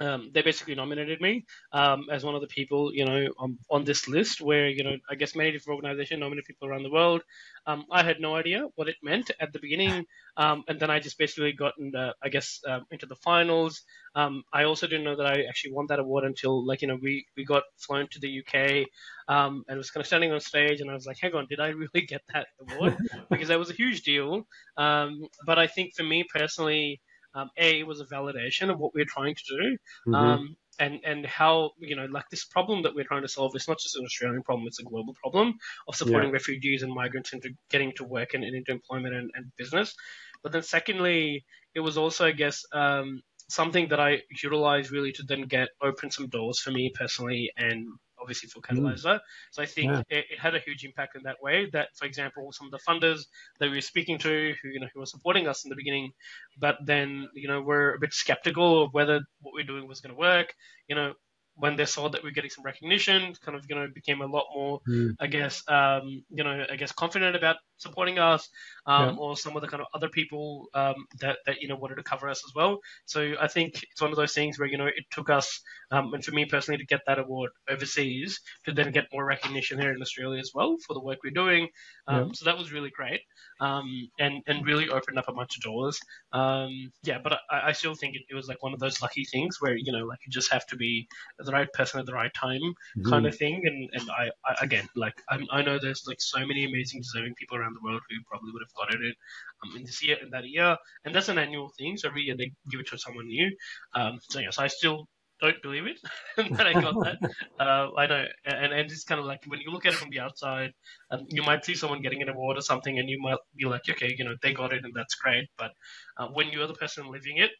[0.00, 3.84] um, they basically nominated me um, as one of the people, you know, on, on,
[3.84, 7.22] this list where, you know, I guess many different organizations nominate people around the world.
[7.66, 10.06] Um, I had no idea what it meant at the beginning.
[10.36, 13.82] Um, and then I just basically got, in the, I guess, uh, into the finals.
[14.16, 16.98] Um, I also didn't know that I actually won that award until, like, you know,
[17.00, 18.88] we, we got flown to the UK
[19.28, 20.80] um, and was kind of standing on stage.
[20.80, 22.96] And I was like, hang on, did I really get that award?
[23.30, 24.44] because that was a huge deal.
[24.76, 27.00] but I think for me personally,
[27.34, 29.78] um, a was a validation of what we're trying to do.
[30.06, 30.14] Mm-hmm.
[30.14, 33.68] Um, and, and how you know like this problem that we're trying to solve is
[33.68, 35.54] not just an Australian problem; it's a global problem
[35.86, 36.34] of supporting yeah.
[36.34, 39.94] refugees and migrants into getting to work and, and into employment and, and, business.
[40.42, 41.44] But then, secondly,
[41.74, 46.10] it was also, I guess, um, something that I utilized really to then get open
[46.10, 47.88] some doors for me personally and
[48.24, 49.16] obviously for Catalysr.
[49.16, 49.20] Mm.
[49.52, 50.00] So I think yeah.
[50.08, 51.68] it, it, had a huge impact in that way.
[51.72, 53.20] That, for example, some of the funders
[53.60, 56.12] that we were speaking to, who you know who were supporting us in the beginning,
[56.58, 60.14] but then you know were a bit skeptical of whether what we're doing was going
[60.14, 60.54] to work.
[60.88, 61.12] You know,
[61.56, 64.26] when they saw that we are getting some recognition, kind of you know became a
[64.26, 65.14] lot more, mm.
[65.20, 68.48] I guess, um, you know, I guess confident about supporting us,
[68.86, 69.16] um, yeah.
[69.16, 72.02] or some of the kind of other people um, that that you know wanted to
[72.02, 72.78] cover us as well.
[73.06, 75.60] So I think it's one of those things where you know it took us,
[75.90, 79.78] um, and for me personally, to get that award overseas to then get more recognition
[79.78, 81.68] here in Australia as well for the work we're doing.
[82.06, 82.32] Um, yeah.
[82.34, 83.20] So that was really great,
[83.60, 85.98] um, and and really opened up a bunch of doors.
[86.32, 89.58] yeah, but I, I still think it, it, was like one of those lucky things
[89.60, 91.06] where you know like you just have to be
[91.38, 93.10] the right person at the right time mm-hmm.
[93.10, 93.62] kind of thing.
[93.64, 97.34] And and I, I again like I, I know there's like so many amazing deserving
[97.34, 99.16] people around the world who probably would have gotten it
[99.64, 100.76] um, in this year and that year.
[101.04, 101.96] And that's an annual thing.
[101.96, 103.50] So every year they give it to someone new.
[103.94, 105.08] Um, so yes, I still
[105.40, 105.98] don't believe it
[106.56, 107.18] that I got that.
[107.58, 110.10] Uh, I know, and and it's kind of like when you look at it from
[110.10, 110.72] the outside,
[111.10, 113.82] um, you might see someone getting an award or something, and you might be like,
[113.88, 115.48] okay, you know, they got it, and that's great.
[115.56, 115.70] But
[116.18, 117.52] uh, when you're the person living it,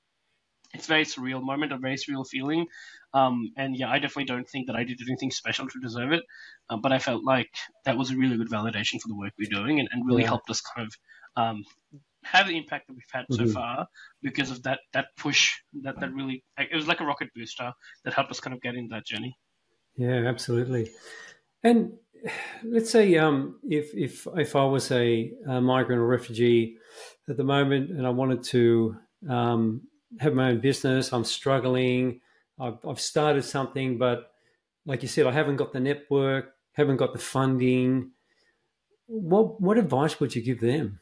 [0.74, 2.66] it's a very surreal moment, a very surreal feeling.
[3.14, 6.24] Um, and yeah, I definitely don't think that I did anything special to deserve it.
[6.68, 7.50] Uh, but I felt like
[7.84, 10.28] that was a really good validation for the work we're doing and, and really yeah.
[10.28, 10.94] helped us kind of
[11.42, 11.64] um,
[12.24, 13.46] have the impact that we've had mm-hmm.
[13.46, 13.86] so far
[14.22, 17.72] because of that, that push that, that really, it was like a rocket booster
[18.04, 19.36] that helped us kind of get in that journey.
[19.96, 20.90] Yeah, absolutely.
[21.62, 21.92] And
[22.64, 26.78] let's say um, if, if, if I was a, a, migrant or refugee
[27.28, 28.96] at the moment and I wanted to
[29.28, 29.82] um,
[30.20, 31.12] have my own business.
[31.12, 32.20] I'm struggling.
[32.58, 34.32] I've, I've started something, but
[34.86, 38.10] like you said, I haven't got the network, haven't got the funding.
[39.06, 41.00] What what advice would you give them?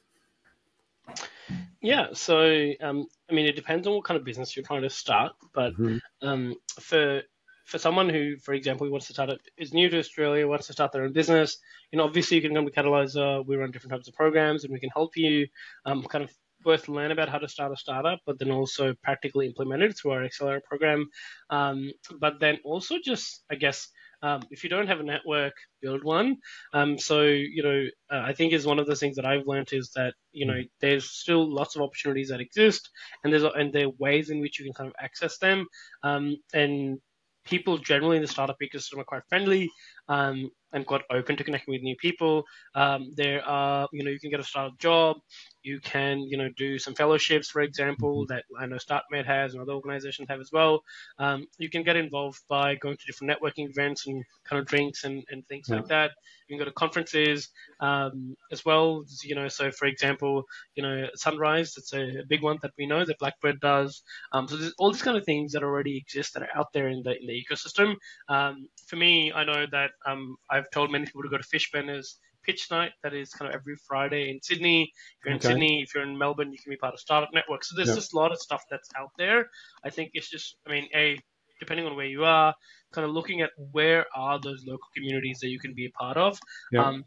[1.81, 4.91] Yeah, so um, I mean, it depends on what kind of business you're trying to
[4.91, 5.99] start, but mm-hmm.
[6.27, 7.23] um, for
[7.65, 10.73] for someone who, for example, wants to start it, is new to Australia, wants to
[10.73, 11.59] start their own business,
[11.93, 13.47] you know, obviously you can come to Catalysr.
[13.47, 15.47] We run different types of programs, and we can help you
[15.85, 16.31] um, kind of
[16.63, 20.13] both learn about how to start a startup, but then also practically implement it through
[20.13, 21.09] our accelerator program.
[21.51, 23.89] Um, but then also just, I guess,
[24.23, 26.37] um, if you don't have a network, build one.
[26.73, 29.73] Um, so you know, uh, I think is one of the things that I've learned
[29.73, 32.89] is that you know there's still lots of opportunities that exist,
[33.25, 35.67] and there's and there are ways in which you can kind of access them.
[36.05, 36.99] Um, and
[37.45, 39.69] people generally in the startup ecosystem are quite friendly
[40.09, 42.45] um, and quite open to connecting with new people.
[42.75, 45.17] Um, there are, you know, you can get a startup job.
[45.63, 48.35] You can, you know, do some fellowships, for example, mm-hmm.
[48.35, 50.83] that I know Startmate has and other organizations have as well.
[51.19, 55.05] Um, you can get involved by going to different networking events and kind of drinks
[55.05, 55.77] and, and things yeah.
[55.77, 56.11] like that.
[56.49, 57.49] You can go to conferences
[57.81, 59.05] um, as well.
[59.23, 60.45] You know, so for example,
[60.75, 64.03] you know, Sunrise, it's a, a big one that we know that Blackbird does.
[64.33, 66.89] Um, so there's all these kind of things that already exist that are out there
[66.89, 67.95] in the in the ecosystem.
[68.29, 72.17] Um, for me, I know that um, I've told many people to go to Fishburners
[72.45, 74.83] pitch night that is kind of every Friday in Sydney.
[74.83, 75.49] If you're in okay.
[75.49, 77.65] Sydney, if you're in Melbourne, you can be part of Startup Network.
[77.65, 77.95] So there's yeah.
[77.95, 79.49] just a lot of stuff that's out there.
[79.85, 81.19] I think it's just, I mean, a
[81.61, 82.55] depending on where you are,
[82.93, 86.17] kind of looking at where are those local communities that you can be a part
[86.17, 86.39] of.
[86.73, 86.87] Yeah.
[86.87, 87.05] Um,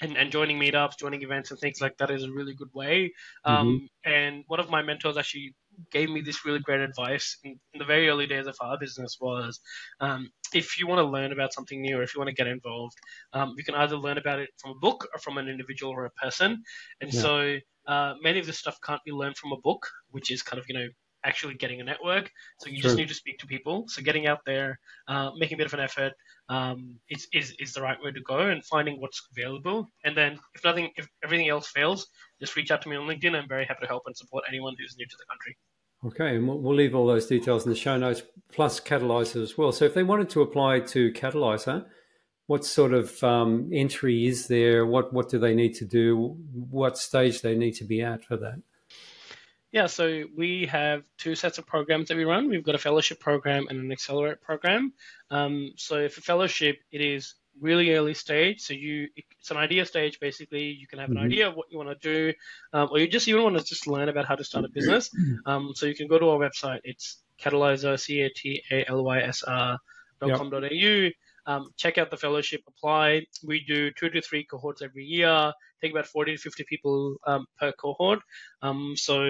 [0.00, 3.12] and, and joining meetups, joining events, and things like that is a really good way.
[3.44, 4.12] Um, mm-hmm.
[4.12, 5.54] And one of my mentors actually
[5.90, 9.18] gave me this really great advice in, in the very early days of our business
[9.20, 9.60] was
[10.00, 12.46] um, if you want to learn about something new or if you want to get
[12.46, 12.96] involved,
[13.32, 16.04] um, you can either learn about it from a book or from an individual or
[16.04, 16.62] a person.
[17.00, 17.20] And yeah.
[17.20, 20.58] so uh, many of this stuff can't be learned from a book, which is kind
[20.58, 20.88] of, you know,
[21.24, 22.30] actually getting a network.
[22.58, 22.82] So you True.
[22.82, 23.84] just need to speak to people.
[23.88, 26.12] So getting out there, uh, making a bit of an effort
[26.48, 29.90] um, is, is, is the right way to go and finding what's available.
[30.04, 32.06] And then if nothing, if everything else fails,
[32.40, 33.34] just reach out to me on LinkedIn.
[33.34, 35.56] I'm very happy to help and support anyone who's new to the country.
[36.06, 39.72] Okay, and we'll leave all those details in the show notes, plus Catalysr as well.
[39.72, 41.84] So if they wanted to apply to Catalysr,
[42.46, 44.86] what sort of um, entry is there?
[44.86, 46.36] What what do they need to do?
[46.52, 48.62] What stage they need to be at for that?
[49.72, 52.48] Yeah, so we have two sets of programs that we run.
[52.48, 54.92] We've got a fellowship program and an accelerate program.
[55.30, 58.60] Um, so for fellowship, it is really early stage.
[58.60, 60.18] So you, it's an idea stage.
[60.20, 61.24] Basically, you can have an mm-hmm.
[61.26, 62.32] idea of what you want to do,
[62.72, 65.10] um, or you just even want to just learn about how to start a business.
[65.46, 66.80] Um, so you can go to our website.
[66.84, 69.78] It's Catalysr, C A T A L Y S R
[70.20, 71.10] dot com dot au.
[71.46, 73.26] Um, check out the fellowship, apply.
[73.46, 77.46] We do two to three cohorts every year, take about 40 to 50 people um,
[77.58, 78.20] per cohort.
[78.62, 79.22] Um, so,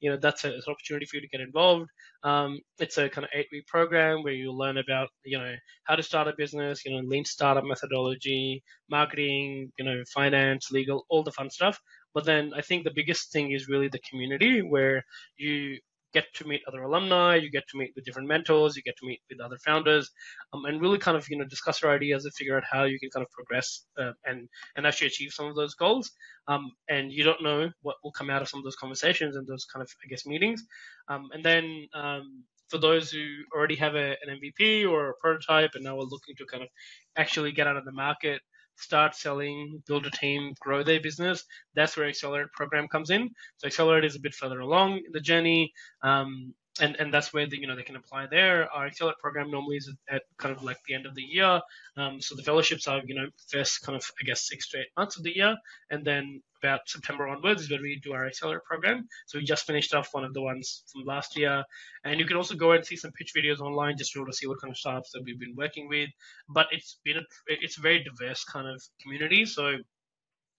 [0.00, 1.90] you know, that's a, an opportunity for you to get involved.
[2.22, 5.96] Um, it's a kind of eight week program where you'll learn about, you know, how
[5.96, 11.22] to start a business, you know, lean startup methodology, marketing, you know, finance, legal, all
[11.22, 11.80] the fun stuff.
[12.14, 15.04] But then I think the biggest thing is really the community where
[15.36, 15.78] you
[16.14, 19.06] get to meet other alumni, you get to meet with different mentors, you get to
[19.06, 20.10] meet with other founders,
[20.52, 22.98] um, and really kind of you know discuss your ideas and figure out how you
[22.98, 26.10] can kind of progress uh, and and actually achieve some of those goals.
[26.48, 29.46] Um, and you don't know what will come out of some of those conversations and
[29.46, 30.62] those kind of I guess meetings.
[31.08, 33.24] Um, and then um, for those who
[33.54, 36.68] already have a, an MVP or a prototype and now are looking to kind of
[37.16, 38.40] actually get out of the market
[38.76, 43.30] start selling, build a team, grow their business, that's where Accelerate program comes in.
[43.58, 45.72] So Accelerate is a bit further along the journey.
[46.02, 48.68] Um, and, and that's where the, you know they can apply there.
[48.72, 51.60] Our Accelerate program normally is at kind of like the end of the year.
[51.96, 54.88] Um, so the fellowships are you know first kind of I guess six to eight
[54.96, 55.56] months of the year,
[55.90, 59.06] and then about September onwards is when we do our Accelerate program.
[59.26, 61.62] So we just finished off one of the ones from last year.
[62.04, 64.32] And you can also go and see some pitch videos online just to be able
[64.32, 66.08] to see what kind of startups that we've been working with.
[66.48, 69.44] But it's been a, it's a very diverse kind of community.
[69.44, 69.76] So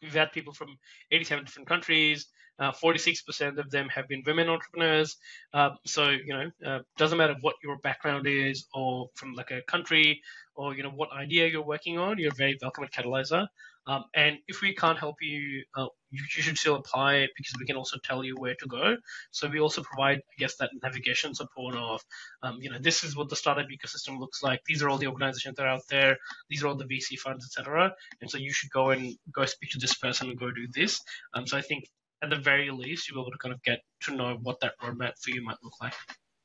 [0.02, 0.78] we've had people from
[1.12, 2.28] 87 different countries.
[2.58, 5.18] Uh, 46% of them have been women entrepreneurs.
[5.54, 9.62] Uh, so, you know, uh, doesn't matter what your background is or from like a
[9.64, 10.22] country
[10.56, 13.46] or, you know, what idea you're working on, you're very welcome at Catalysr.
[13.88, 17.66] Um, and if we can't help you, uh, you, you, should still apply because we
[17.66, 18.98] can also tell you where to go.
[19.32, 22.02] So we also provide, I guess, that navigation support of,
[22.44, 24.62] um, you know, this is what the startup ecosystem looks like.
[24.66, 26.18] These are all the organizations that are out there.
[26.50, 27.94] These are all the VC funds, etc.
[28.22, 31.02] And so you should go and go speak to this person and go do this.
[31.34, 31.86] Um, so I think
[32.24, 34.74] at the very least, you'll be able to kind of get to know what that
[34.82, 35.94] roadmap for you might look like.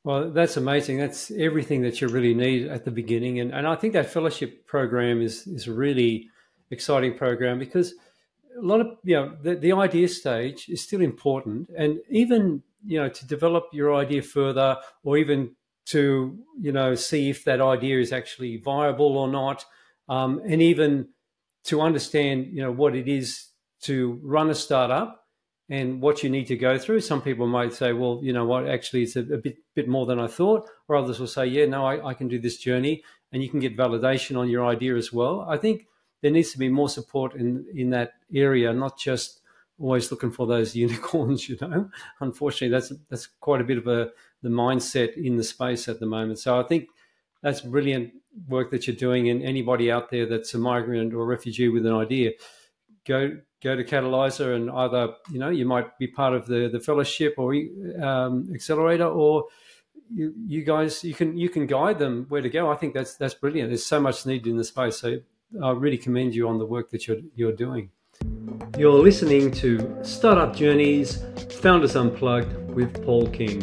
[0.02, 0.96] Well, that's amazing.
[0.98, 3.38] That's everything that you really need at the beginning.
[3.40, 6.28] And, and I think that fellowship program is, is a really
[6.70, 7.94] exciting program because
[8.58, 12.98] a lot of you know the, the idea stage is still important and even you
[13.00, 15.54] know to develop your idea further or even
[15.86, 19.64] to you know see if that idea is actually viable or not
[20.08, 21.08] um, and even
[21.64, 23.48] to understand you know what it is
[23.80, 25.20] to run a startup
[25.70, 27.00] and what you need to go through.
[27.00, 30.04] Some people might say, well, you know what, actually, it's a, a bit, bit more
[30.04, 30.68] than I thought.
[30.88, 33.04] Or others will say, yeah, no, I, I, can do this journey.
[33.32, 35.46] And you can get validation on your idea as well.
[35.48, 35.86] I think
[36.22, 39.40] there needs to be more support in, in that area, not just
[39.78, 41.90] always looking for those unicorns, you know.
[42.20, 44.11] Unfortunately, that's, that's quite a bit of a,
[44.42, 46.38] the mindset in the space at the moment.
[46.38, 46.88] So I think
[47.42, 48.12] that's brilliant
[48.48, 49.28] work that you're doing.
[49.28, 52.33] And anybody out there that's a migrant or refugee with an idea,
[53.06, 56.80] go go to Catalysr and either you know you might be part of the the
[56.80, 57.54] fellowship or
[58.02, 59.44] um, accelerator or
[60.12, 62.70] you, you guys you can you can guide them where to go.
[62.70, 63.70] I think that's that's brilliant.
[63.70, 64.98] There's so much needed in the space.
[64.98, 65.18] So
[65.62, 67.90] I really commend you on the work that you're you're doing.
[68.78, 71.24] You're listening to Startup Journeys
[71.60, 73.62] Founders Unplugged with Paul King.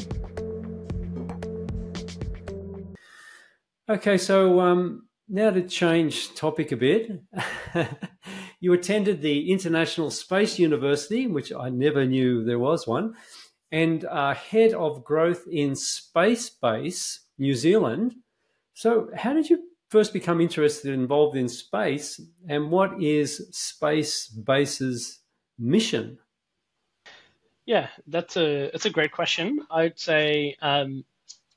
[3.90, 7.10] Okay, so um, now to change topic a bit.
[8.60, 13.14] you attended the International Space University, which I never knew there was one,
[13.72, 14.04] and
[14.36, 18.16] head of growth in SpaceBase, New Zealand.
[18.74, 25.20] So, how did you first become interested, and involved in space, and what is SpaceBase's
[25.58, 26.20] mission?
[27.66, 29.60] Yeah, that's a that's a great question.
[29.70, 31.04] I'd say um,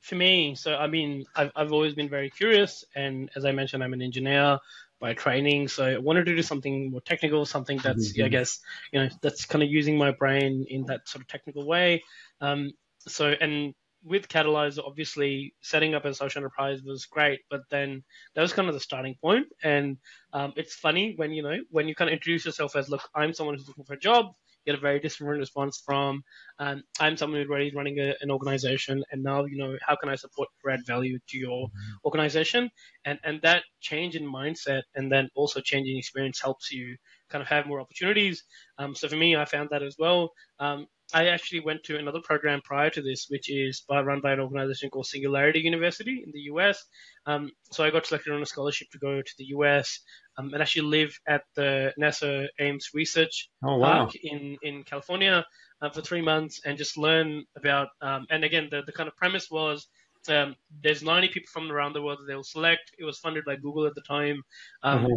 [0.00, 3.84] for me, so I mean, I've I've always been very curious, and as I mentioned,
[3.84, 4.58] I'm an engineer
[5.00, 5.66] by training.
[5.68, 8.26] So I wanted to do something more technical, something that's, mm-hmm.
[8.26, 8.60] I guess,
[8.92, 12.02] you know, that's kind of using my brain in that sort of technical way.
[12.40, 12.72] Um,
[13.08, 18.02] so, and with Catalysr, obviously setting up a social enterprise was great, but then
[18.34, 19.46] that was kind of the starting point.
[19.62, 19.98] And
[20.32, 23.34] um, it's funny when, you know, when you kind of introduce yourself as, look, I'm
[23.34, 24.26] someone who's looking for a job,
[24.64, 26.22] You get a very different response from
[26.58, 30.08] um, I'm someone who's already running a, an organization and now you know how can
[30.08, 31.92] I support add value to your mm-hmm.
[32.04, 32.70] organization
[33.04, 36.96] and and that change in mindset and then also changing experience helps you
[37.30, 38.44] kind of have more opportunities
[38.78, 42.20] um, so for me I found that as well um, I actually went to another
[42.20, 46.32] program prior to this, which is by, run by an organization called Singularity University in
[46.32, 46.84] the US.
[47.26, 50.00] Um, so I got selected on a scholarship to go to the US
[50.36, 54.04] um, and actually live at the NASA Ames Research oh, wow.
[54.04, 55.44] Park in, in California
[55.82, 57.88] uh, for three months and just learn about.
[58.00, 59.88] Um, and again, the, the kind of premise was
[60.28, 62.92] um, there's 90 people from around the world that they'll select.
[62.98, 64.42] It was funded by Google at the time
[64.82, 65.14] um, mm-hmm.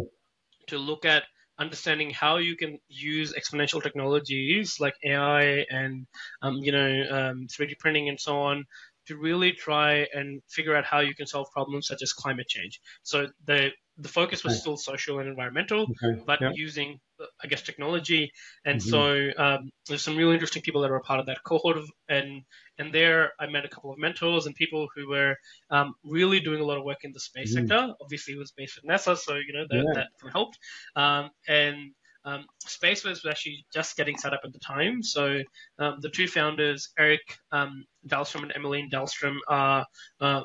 [0.68, 1.24] to look at
[1.58, 6.06] understanding how you can use exponential technologies like AI and
[6.42, 8.64] um, you know um, 3D printing and so on
[9.06, 12.80] to really try and figure out how you can solve problems such as climate change.
[13.02, 16.20] So the the focus was still social and environmental, okay.
[16.26, 16.50] but yeah.
[16.52, 16.98] using,
[17.42, 18.32] I guess, technology.
[18.64, 18.90] And mm-hmm.
[18.90, 21.76] so um, there's some really interesting people that are a part of that cohort.
[21.76, 22.42] Of, and
[22.78, 25.36] and there I met a couple of mentors and people who were
[25.70, 27.68] um, really doing a lot of work in the space mm-hmm.
[27.68, 27.94] sector.
[28.00, 29.92] Obviously, it was based at NASA, so you know that, yeah.
[29.94, 30.58] that helped.
[30.96, 31.92] Um, and
[32.24, 35.02] um, Space was actually just getting set up at the time.
[35.02, 35.40] So
[35.78, 37.20] um, the two founders, Eric
[37.52, 39.84] um, Dahlstrom and Emeline Dahlstrom, uh,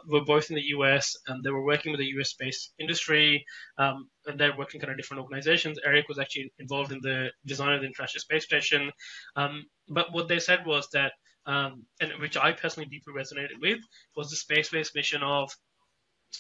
[0.08, 3.46] were both in the US and they were working with the US space industry.
[3.78, 5.80] Um, and they're working kind of different organizations.
[5.86, 8.92] Eric was actually involved in the design of the International Space Station.
[9.36, 11.14] Um, but what they said was that,
[11.46, 13.80] um, and which I personally deeply resonated with,
[14.16, 15.50] was the space-based mission of,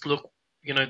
[0.05, 0.29] look,
[0.61, 0.85] you know,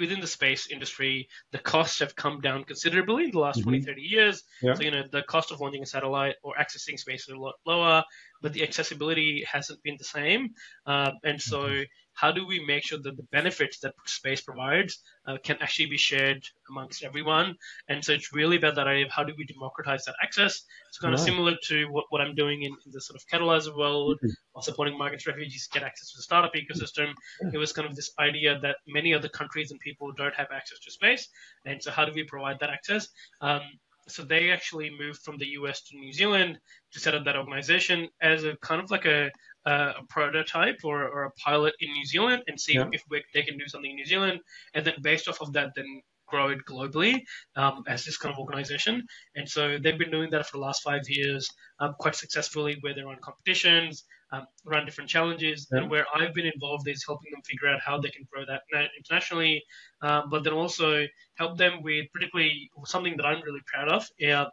[0.00, 3.70] within the space industry, the costs have come down considerably in the last mm-hmm.
[3.70, 4.42] 20, 30 years.
[4.62, 4.74] Yeah.
[4.74, 7.54] So, you know, the cost of launching a satellite or accessing space is a lot
[7.66, 8.02] lower,
[8.42, 10.50] but the accessibility hasn't been the same.
[10.86, 11.82] Uh, and so, mm-hmm
[12.20, 15.96] how do we make sure that the benefits that space provides uh, can actually be
[15.96, 17.54] shared amongst everyone?
[17.88, 20.62] And so it's really about that idea of how do we democratize that access.
[20.88, 23.74] It's kind of similar to what, what I'm doing in, in the sort of Catalysr
[23.76, 24.28] world, mm-hmm.
[24.54, 27.14] or supporting migrants, refugees get access to the startup ecosystem.
[27.42, 27.50] Yeah.
[27.54, 30.78] It was kind of this idea that many other countries and people don't have access
[30.80, 31.26] to space.
[31.64, 33.08] And so how do we provide that access?
[33.40, 33.62] Um,
[34.08, 36.58] so they actually moved from the US to New Zealand
[36.92, 39.30] to set up that organization as a kind of like a,
[39.66, 42.88] a prototype or, or, a pilot in New Zealand and see yeah.
[42.92, 44.40] if we, they can do something in New Zealand.
[44.74, 47.20] And then based off of that, then grow it globally
[47.56, 49.04] um, as this kind of organization.
[49.34, 51.48] And so they've been doing that for the last five years
[51.80, 55.80] um, quite successfully, where they run competitions, um, run different challenges, yeah.
[55.80, 58.62] and where I've been involved is helping them figure out how they can grow that
[58.96, 59.62] internationally,
[60.02, 64.06] um, but then also help them with particularly something that I'm really proud of.
[64.24, 64.46] Uh,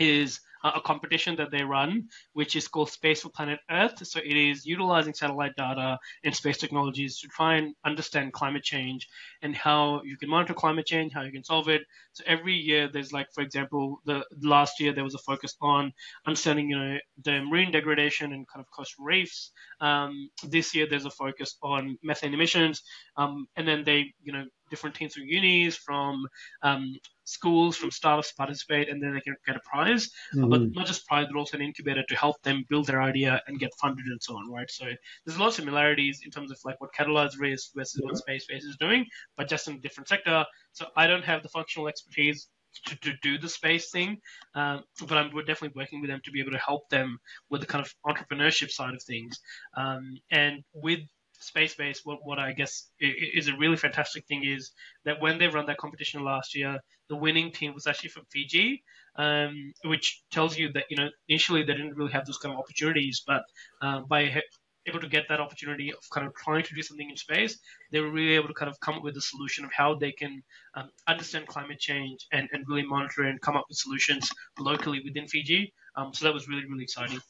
[0.00, 4.06] is a competition that they run, which is called Space for Planet Earth.
[4.06, 9.08] So it is utilizing satellite data and space technologies to try and understand climate change
[9.42, 11.82] and how you can monitor climate change, how you can solve it.
[12.12, 15.92] So every year there's like, for example, the last year there was a focus on
[16.26, 19.52] understanding, you know, the marine degradation and kind of coastal reefs.
[19.80, 22.82] Um, this year there's a focus on methane emissions,
[23.16, 26.26] um, and then they, you know, different teams from unis, from
[26.62, 30.10] um, schools, from startups participate, and then they can get a prize.
[30.34, 30.48] Mm-hmm.
[30.48, 33.58] But not just prize, but also an incubator to help them build their idea and
[33.58, 34.70] get funded and so on, right?
[34.70, 34.84] So
[35.24, 38.64] there's a lot of similarities in terms of like what Catalyze is versus what Spacebase
[38.64, 39.04] is doing,
[39.36, 40.44] but just in a different sector.
[40.72, 42.48] So I don't have the functional expertise
[42.86, 44.18] to, to do the space thing,
[44.54, 47.18] um, but I'm, we're definitely working with them to be able to help them
[47.50, 49.38] with the kind of entrepreneurship side of things.
[49.76, 51.00] Um, and with
[51.40, 54.72] SpaceBase, what, what I guess is a really fantastic thing is
[55.04, 56.78] that when they run that competition last year,
[57.08, 58.82] the winning team was actually from Fiji,
[59.16, 62.58] um, which tells you that you know initially they didn't really have those kind of
[62.58, 63.42] opportunities, but
[63.82, 64.42] uh, by
[64.88, 67.58] able to get that opportunity of kind of trying to do something in space,
[67.92, 70.12] they were really able to kind of come up with a solution of how they
[70.12, 70.42] can
[70.74, 75.26] um, understand climate change and, and really monitor and come up with solutions locally within
[75.28, 75.72] Fiji.
[75.96, 77.20] Um, so that was really, really exciting.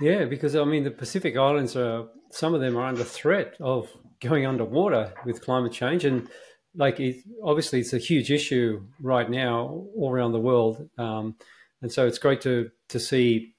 [0.00, 3.88] Yeah, because I mean, the Pacific Islands are some of them are under threat of
[4.20, 6.28] going underwater with climate change, and
[6.74, 10.88] like it, obviously it's a huge issue right now all around the world.
[10.98, 11.36] Um,
[11.82, 13.54] and so it's great to to see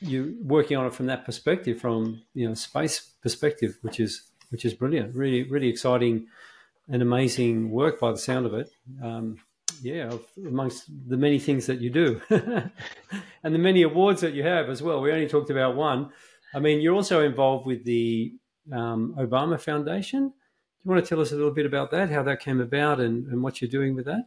[0.00, 4.64] you working on it from that perspective, from you know space perspective, which is which
[4.64, 5.14] is brilliant.
[5.14, 6.26] Really, really exciting
[6.88, 8.70] and amazing work by the sound of it.
[9.02, 9.38] Um,
[9.82, 14.68] yeah, amongst the many things that you do and the many awards that you have
[14.68, 15.00] as well.
[15.00, 16.10] We only talked about one.
[16.54, 18.34] I mean, you're also involved with the
[18.72, 20.28] um, Obama Foundation.
[20.28, 20.34] Do
[20.84, 23.26] you want to tell us a little bit about that, how that came about, and,
[23.26, 24.26] and what you're doing with that?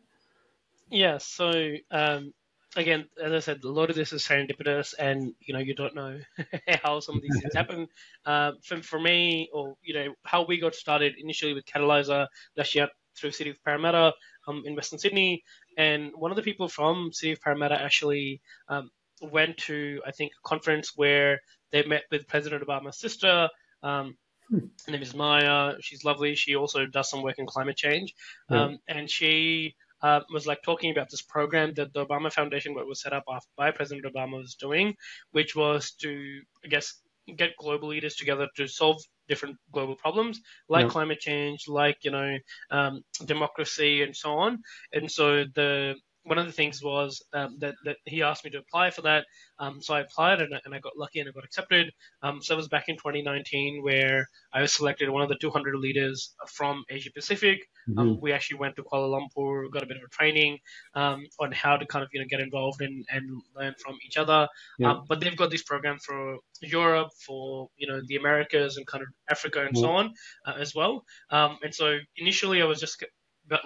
[0.90, 2.34] Yeah, so um,
[2.76, 5.96] again, as I said, a lot of this is serendipitous, and you know you don't
[5.96, 6.20] know
[6.84, 7.88] how some of these things happen.
[8.26, 12.28] Uh, for, for me, or you know how we got started initially with Catalysr,
[12.60, 14.14] actually through City of Parramatta
[14.52, 15.44] um, in Western Sydney,
[15.78, 18.90] and one of the people from City of Parramatta actually um,
[19.22, 21.42] went to I think a conference where
[21.72, 23.50] they met with President Obama's sister.
[23.84, 24.18] Um,
[24.50, 24.60] hmm.
[24.86, 25.74] her name is Maya.
[25.82, 26.36] She's lovely.
[26.36, 28.14] She also does some work in climate change,
[28.50, 32.88] um, and she uh, was like talking about this program that the Obama Foundation what
[32.88, 33.26] was set up
[33.56, 34.96] by President Obama was doing,
[35.32, 37.02] which was to I guess
[37.38, 40.90] get global leaders together to solve different global problems like yeah.
[40.90, 42.38] climate change, like you know
[42.72, 44.60] um, democracy and so on.
[44.94, 48.60] And so the one of the things was um, that, that he asked me to
[48.60, 49.26] apply for that.
[49.60, 51.92] Um, so I applied and, and I got lucky and I got accepted.
[52.22, 55.76] Um, so it was back in 2019 where I was selected one of the 200
[55.76, 57.62] leaders from Asia Pacific.
[57.98, 58.22] Um, mm-hmm.
[58.22, 60.60] we actually went to Kuala Lumpur, got a bit of a training
[60.94, 64.18] um, on how to kind of you know get involved and, and learn from each
[64.18, 64.48] other.
[64.78, 64.92] Yeah.
[64.92, 69.02] Um, but they've got this program for Europe, for you know the Americas and kind
[69.02, 70.14] of Africa and so on
[70.46, 71.04] uh, as well.
[71.32, 73.04] and so initially I was just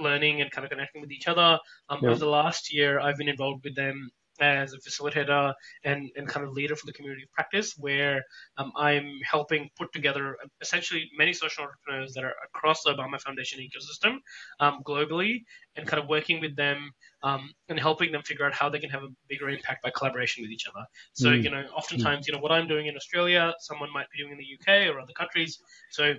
[0.01, 1.59] learning and kind of connecting with each other.
[1.89, 2.09] Um, yeah.
[2.09, 6.45] Over the last year, I've been involved with them as a facilitator and, and kind
[6.45, 8.23] of leader for the community of practice, where
[8.57, 13.59] um, I'm helping put together essentially many social entrepreneurs that are across the Obama Foundation
[13.59, 14.17] ecosystem
[14.59, 15.43] um, globally
[15.75, 16.91] and kind of working with them
[17.23, 20.43] um, and helping them figure out how they can have a bigger impact by collaboration
[20.43, 20.85] with each other.
[21.13, 21.43] So, mm.
[21.43, 22.27] you know, oftentimes, mm.
[22.27, 24.99] you know, what I'm doing in Australia, someone might be doing in the UK or
[24.99, 25.59] other countries.
[25.91, 26.13] So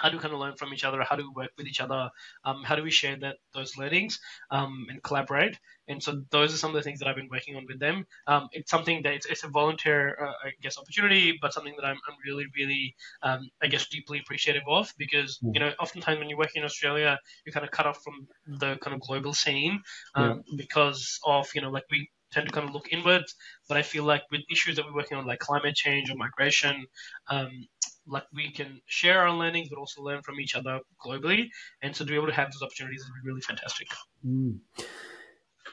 [0.00, 1.02] how do we kind of learn from each other?
[1.02, 2.10] How do we work with each other?
[2.44, 4.18] Um, how do we share that those learnings
[4.50, 5.58] um, and collaborate?
[5.88, 8.06] And so those are some of the things that I've been working on with them.
[8.26, 11.84] Um, it's something that it's, it's a volunteer, uh, I guess, opportunity, but something that
[11.84, 15.50] I'm, I'm really, really, um, I guess, deeply appreciative of because mm.
[15.52, 18.76] you know, oftentimes when you work in Australia, you're kind of cut off from the
[18.76, 19.82] kind of global scene
[20.14, 20.56] um, yeah.
[20.56, 23.34] because of you know, like we tend to kind of look inwards.
[23.68, 26.86] But I feel like with issues that we're working on, like climate change or migration,
[27.28, 27.66] um,
[28.10, 31.48] like we can share our learnings, but also learn from each other globally.
[31.82, 33.88] And so to be able to have those opportunities is really fantastic.
[34.26, 34.58] Mm.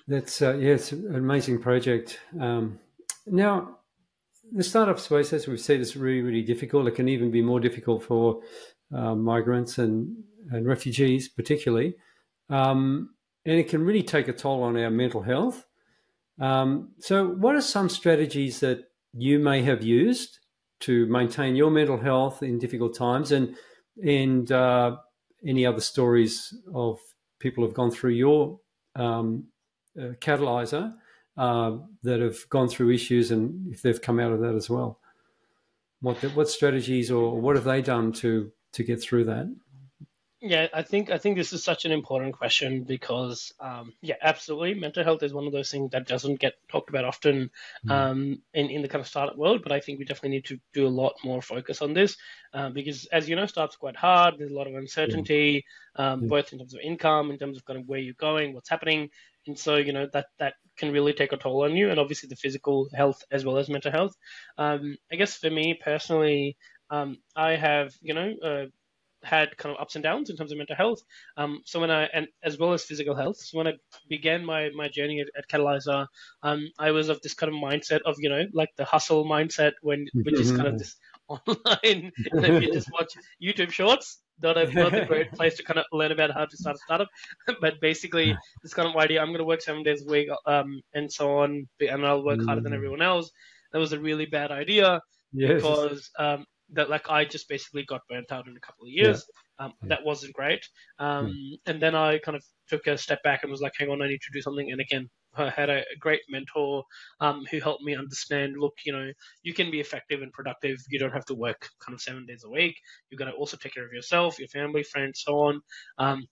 [0.07, 2.19] That's uh, yeah, it's an amazing project.
[2.39, 2.79] Um,
[3.25, 3.79] now,
[4.53, 6.87] the startup space, as we've said, is really really difficult.
[6.87, 8.41] It can even be more difficult for
[8.93, 10.15] uh, migrants and
[10.51, 11.95] and refugees, particularly.
[12.49, 13.09] Um,
[13.45, 15.65] and it can really take a toll on our mental health.
[16.39, 20.36] Um, so, what are some strategies that you may have used
[20.81, 23.55] to maintain your mental health in difficult times, and
[24.03, 24.97] and uh,
[25.45, 26.99] any other stories of
[27.39, 28.59] people who've gone through your
[28.95, 29.45] um,
[29.99, 30.93] uh, Catalysr
[31.37, 34.99] uh, that have gone through issues, and if they've come out of that as well?
[36.01, 39.53] What what strategies or what have they done to to get through that?
[40.49, 44.75] Yeah, I think I think this is such an important question because, um, yeah, absolutely,
[44.75, 47.49] mental health is one of those things that doesn't get talked about often
[47.85, 47.91] mm.
[47.91, 49.61] um, in in the kind of startup world.
[49.61, 52.15] But I think we definitely need to do a lot more focus on this
[52.53, 54.35] uh, because, as you know, startups quite hard.
[54.37, 55.65] There's a lot of uncertainty,
[55.97, 56.27] um, yeah.
[56.29, 59.09] both in terms of income, in terms of kind of where you're going, what's happening,
[59.47, 62.29] and so you know that that can really take a toll on you, and obviously
[62.29, 64.15] the physical health as well as mental health.
[64.57, 66.55] Um, I guess for me personally,
[66.89, 68.33] um, I have you know.
[68.41, 68.65] Uh,
[69.27, 71.01] had kind of ups and downs in terms of mental health.
[71.35, 73.37] Um, so when I and as well as physical health.
[73.37, 73.73] So when I
[74.09, 76.07] began my my journey at, at Catalysr,
[76.43, 79.73] um, I was of this kind of mindset of you know like the hustle mindset
[79.81, 80.95] when which is kind of this
[81.29, 82.11] online.
[82.17, 83.13] if you just watch
[83.43, 86.57] YouTube Shorts, not a not a great place to kind of learn about how to
[86.57, 87.09] start a startup.
[87.61, 90.81] but basically, this kind of idea: I'm going to work seven days a week, um,
[90.93, 92.75] and so on, and I'll work harder than mm.
[92.75, 93.31] everyone else.
[93.73, 95.01] That was a really bad idea
[95.33, 95.61] yes.
[95.61, 99.25] because um, that like I just basically got burnt out in a couple of years.
[99.59, 99.65] Yeah.
[99.65, 99.89] Um, yeah.
[99.89, 100.67] That wasn't great.
[100.99, 101.59] Um, mm.
[101.65, 104.07] And then I kind of took a step back and was like, hang on, I
[104.07, 104.71] need to do something.
[104.71, 106.83] And again, I had a, great mentor
[107.21, 109.11] um, who helped me understand look, you know,
[109.43, 110.77] you can be effective and productive.
[110.89, 112.75] You don't have to work kind of seven days a week.
[113.09, 115.61] You've got to also take care of yourself, your family, friends, so on.
[115.97, 116.27] Um,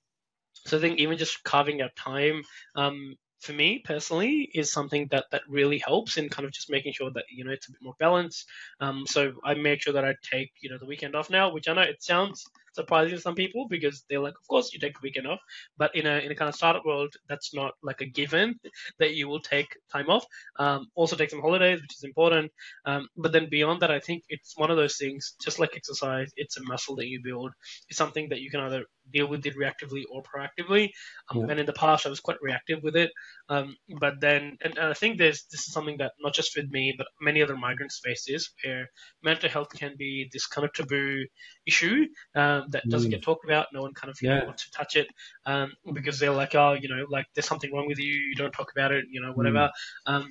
[0.66, 2.42] so I think even just carving out time
[2.76, 6.94] um, for me personally is something that that really helps in kind of just making
[6.94, 8.48] sure that you know it's a bit more balanced.
[8.80, 11.68] Um, so I make sure that I take you know the weekend off now, which
[11.68, 14.98] I know it sounds surprising to some people because they're like, of course you take
[14.98, 15.40] a weekend off,
[15.78, 18.60] but in a in a kind of startup world, that's not like a given
[19.00, 20.26] that you will take time off.
[20.60, 22.52] Um, also take some holidays, which is important.
[22.86, 26.32] Um, but then beyond that, I think it's one of those things, just like exercise,
[26.36, 27.52] it's a muscle that you build.
[27.90, 30.90] It's something that you can either deal with it reactively or proactively.
[31.30, 31.48] Um, yeah.
[31.52, 33.12] And in the past, I was quite reactive with it.
[33.50, 36.70] Um, but then, and, and, I think there's this is something that not just with
[36.72, 38.90] me, but many other migrants face is where
[39.24, 41.26] mental health can be this kind of taboo
[41.66, 42.06] issue.
[42.36, 43.14] Um, that doesn't mm.
[43.14, 43.68] get talked about.
[43.74, 44.46] No one kind of yeah.
[44.46, 45.08] wants to touch it
[45.46, 48.12] um, because they're like, oh, you know, like there's something wrong with you.
[48.12, 49.06] You don't talk about it.
[49.10, 49.70] You know, whatever.
[50.08, 50.26] Mm.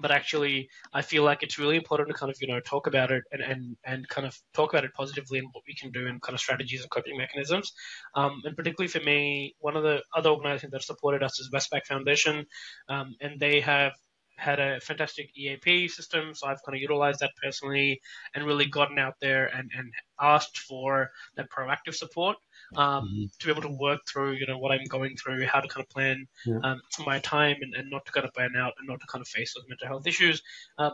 [0.00, 3.12] But actually, I feel like it's really important to kind of you know talk about
[3.12, 6.06] it and and, and kind of talk about it positively and what we can do
[6.06, 7.72] and kind of strategies and coping mechanisms.
[8.14, 11.86] Um, and particularly for me, one of the other organizations that supported us is Westpac
[11.86, 12.46] Foundation,
[12.88, 13.92] um, and they have
[14.36, 18.00] had a fantastic EAP system, so I've kind of utilized that personally
[18.34, 22.36] and really gotten out there and, and asked for that proactive support
[22.76, 23.24] um, mm-hmm.
[23.38, 25.84] to be able to work through, you know, what I'm going through, how to kind
[25.84, 26.58] of plan yeah.
[26.62, 29.22] um, my time and, and not to kind of burn out and not to kind
[29.22, 30.42] of face those mental health issues.
[30.78, 30.90] Uh,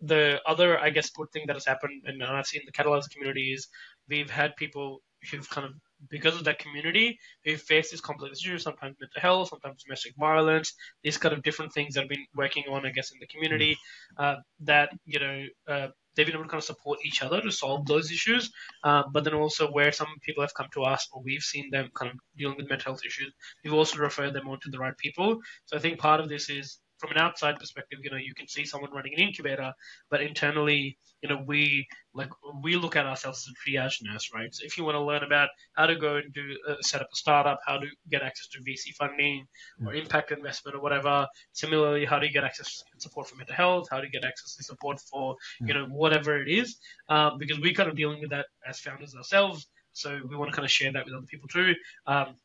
[0.00, 3.52] the other, I guess, good thing that has happened, and I've seen the Catalysr community
[3.52, 3.68] is
[4.08, 5.74] we've had people who've kind of
[6.10, 10.74] because of that community, who face these complex issues, sometimes mental health, sometimes domestic violence,
[11.02, 13.78] these kind of different things that I've been working on, I guess, in the community,
[14.18, 17.50] uh, that, you know, uh, they've been able to kind of support each other to
[17.50, 18.50] solve those issues.
[18.84, 21.88] Uh, but then also where some people have come to us or we've seen them
[21.94, 23.32] kind of dealing with mental health issues,
[23.64, 25.38] we've also referred them on to the right people.
[25.66, 28.46] So I think part of this is from an outside perspective, you know, you can
[28.46, 29.72] see someone running an incubator,
[30.08, 31.84] but internally, you know, we
[32.14, 32.30] like
[32.62, 34.54] we look at ourselves as a triage nurse, right?
[34.54, 37.08] So if you want to learn about how to go and do uh, set up
[37.12, 39.48] a startup, how to get access to VC funding
[39.84, 41.26] or impact investment or whatever.
[41.52, 43.88] Similarly, how do you get access and support for mental health?
[43.90, 46.76] How do you get access and support for you know whatever it is?
[47.08, 49.66] Um, because we're kind of dealing with that as founders ourselves.
[49.92, 51.74] So we want to kind of share that with other people too.
[52.06, 52.36] Um,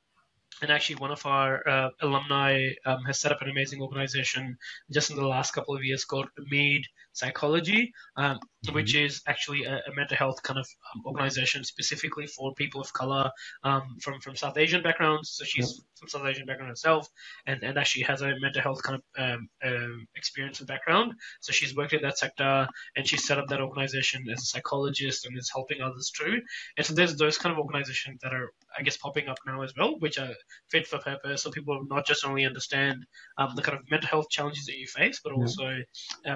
[0.61, 4.57] and actually one of our uh, alumni um, has set up an amazing organization
[4.91, 6.83] just in the last couple of years called Mead
[7.17, 8.75] Psychology, um, mm-hmm.
[8.75, 12.93] which is actually a, a, mental health kind of um, organization specifically for people of
[12.93, 13.31] color
[13.63, 15.31] um, from from South Asian backgrounds.
[15.31, 15.85] So she's yep.
[15.99, 17.07] from South Asian background herself,
[17.47, 21.13] and, and actually has a mental health kind of um, um, experience and background.
[21.41, 25.25] So she's worked in that sector, and she set up that organization as a psychologist
[25.25, 26.39] and is helping others too.
[26.77, 29.73] And so there's those kind of organizations that are, I guess, popping up now as
[29.75, 30.35] well, which are
[30.69, 31.41] fit for purpose.
[31.41, 33.07] So people not just only understand
[33.39, 35.77] um, the kind of mental health challenges that you face, but also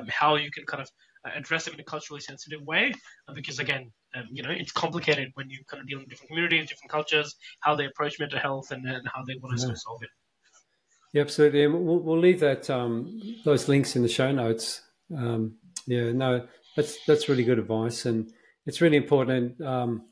[0.10, 0.90] how you can kind of
[1.26, 2.94] uh, address them in a culturally sensitive way
[3.28, 6.30] uh, because again um, you know it's complicated when you kind of deal with different
[6.30, 9.74] communities different cultures how they approach mental health and, and how they want to yeah.
[9.76, 10.10] solve it.
[11.14, 11.66] Yeah absolutely.
[11.66, 14.82] And we'll, we'll leave that um, those links in the show notes.
[15.16, 15.58] Um,
[15.88, 18.32] yeah no that's that's really good advice and
[18.66, 20.04] it's really important um,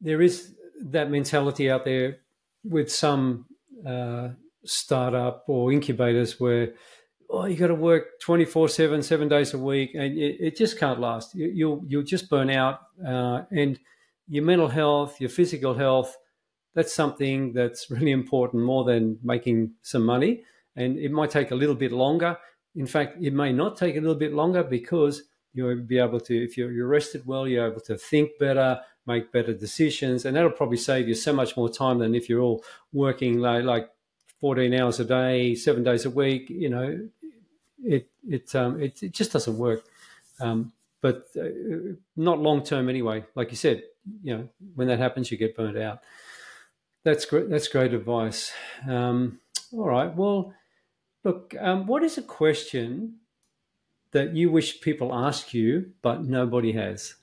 [0.00, 2.18] there is that mentality out there
[2.64, 3.46] with some
[3.86, 4.28] uh,
[4.64, 6.74] startup or incubators where
[7.38, 10.78] oh, you got to work 24 7, seven days a week, and it, it just
[10.78, 11.34] can't last.
[11.34, 12.80] You, will you'll, you'll just burn out.
[13.06, 13.78] Uh, and
[14.28, 16.16] your mental health, your physical health,
[16.74, 20.42] that's something that's really important more than making some money.
[20.76, 22.36] And it might take a little bit longer.
[22.74, 25.22] In fact, it may not take a little bit longer because
[25.52, 29.30] you'll be able to, if you're, you're rested well, you're able to think better, make
[29.30, 32.64] better decisions, and that'll probably save you so much more time than if you're all
[32.92, 33.88] working like, like
[34.40, 37.08] 14 hours a day, seven days a week, you know,
[37.84, 39.84] it it um, it, it just doesn't work.
[40.40, 43.24] Um, but uh, not long term anyway.
[43.34, 43.82] Like you said,
[44.22, 46.00] you know, when that happens, you get burnt out.
[47.04, 47.50] That's great.
[47.50, 48.52] That's great advice.
[48.88, 49.40] Um,
[49.72, 50.14] all right.
[50.14, 50.54] Well,
[51.22, 51.54] look.
[51.60, 53.16] Um, what is a question
[54.12, 57.14] that you wish people ask you, but nobody has?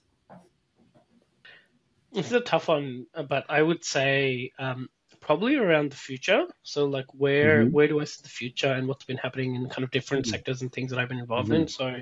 [2.13, 4.89] this is a tough one, but I would say um,
[5.31, 6.45] probably around the future.
[6.63, 7.71] So like where mm-hmm.
[7.71, 10.31] where do I see the future and what's been happening in kind of different mm-hmm.
[10.31, 11.61] sectors and things that I've been involved mm-hmm.
[11.61, 11.67] in.
[11.69, 11.95] So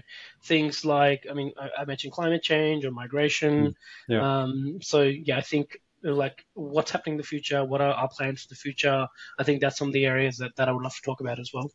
[0.45, 3.53] things like I mean I, I, mentioned climate change or migration.
[3.67, 4.13] Mm-hmm.
[4.13, 4.41] Yeah.
[4.41, 8.41] Um, so yeah, I think like what's happening in the future, what are our plans
[8.41, 9.07] for the future.
[9.37, 11.37] I think that's some of the areas that, that I would love to talk about
[11.39, 11.69] as well.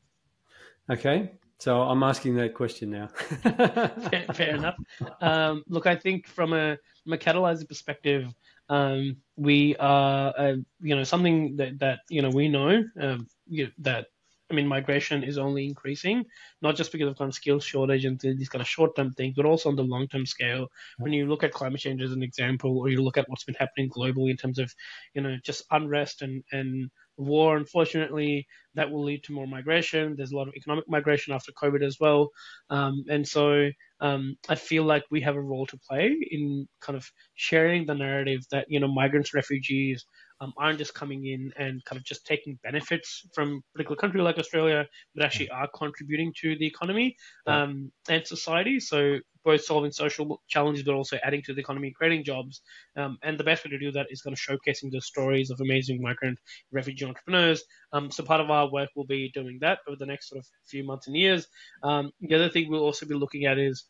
[0.90, 1.30] Okay.
[1.60, 3.06] So I'm asking that question now.
[4.10, 4.76] fair, fair, enough.
[5.20, 8.34] Um, look, I think from a from a Catalysr perspective,
[8.68, 13.70] um, we are, uh, you know, something that, that you know we know um, you
[13.78, 14.06] that
[14.50, 16.24] I mean, migration is only increasing,
[16.60, 19.34] not just because of kind of skills shortage and these kind of short term things,
[19.36, 20.68] but also on the long term scale.
[20.98, 23.56] When you look at climate change as an example, or you look at what's been
[23.58, 24.72] happening globally in terms of,
[25.14, 30.14] you know, just unrest and, and war, unfortunately, that will lead to more migration.
[30.16, 32.30] There's a lot of economic migration after COVID as well.
[32.70, 33.68] Um, and so
[34.00, 37.94] um, I feel like we have a role to play in kind of sharing the
[37.94, 40.04] narrative that, you know, migrants, refugees,
[40.40, 44.20] um, aren't just coming in and kind of just taking benefits from a particular country
[44.20, 47.16] like Australia, but actually are contributing to the economy
[47.46, 48.80] um, and society.
[48.80, 52.62] So both solving social challenges, but also adding to the economy, creating jobs.
[52.96, 55.60] Um, and the best way to do that is kind of showcasing the stories of
[55.60, 56.38] amazing migrant
[56.72, 57.62] refugee entrepreneurs.
[57.92, 60.46] Um, so part of our work will be doing that over the next sort of
[60.66, 61.46] few months and years.
[61.82, 63.84] Um, the other thing we'll also be looking at is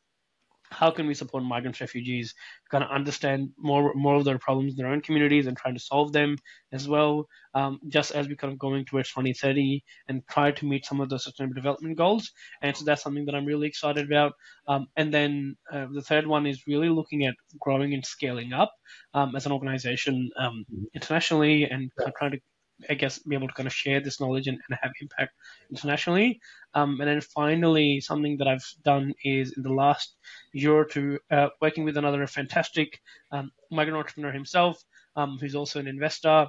[0.75, 2.35] how can we support migrants, refugees,
[2.71, 5.81] kind of understand more more of their problems in their own communities and trying to
[5.81, 6.37] solve them
[6.73, 7.27] as well.
[7.55, 11.09] Um, just as we kind of going towards 2030 and try to meet some of
[11.09, 12.31] the sustainable development goals,
[12.63, 14.33] and so that's something that I'm really excited about.
[14.67, 18.73] Um, and then uh, the third one is really looking at growing and scaling up
[19.15, 20.65] um, as an organization um,
[20.95, 22.41] internationally and trying to
[22.89, 25.33] I guess, be able to kind of share this knowledge and, and have impact
[25.71, 26.41] internationally.
[26.75, 30.17] Um, and then finally, something that I've done is in the last
[30.53, 33.01] year or two, uh, working with another fantastic
[33.31, 34.83] um, migrant entrepreneur himself,
[35.17, 36.49] um, who's also an investor,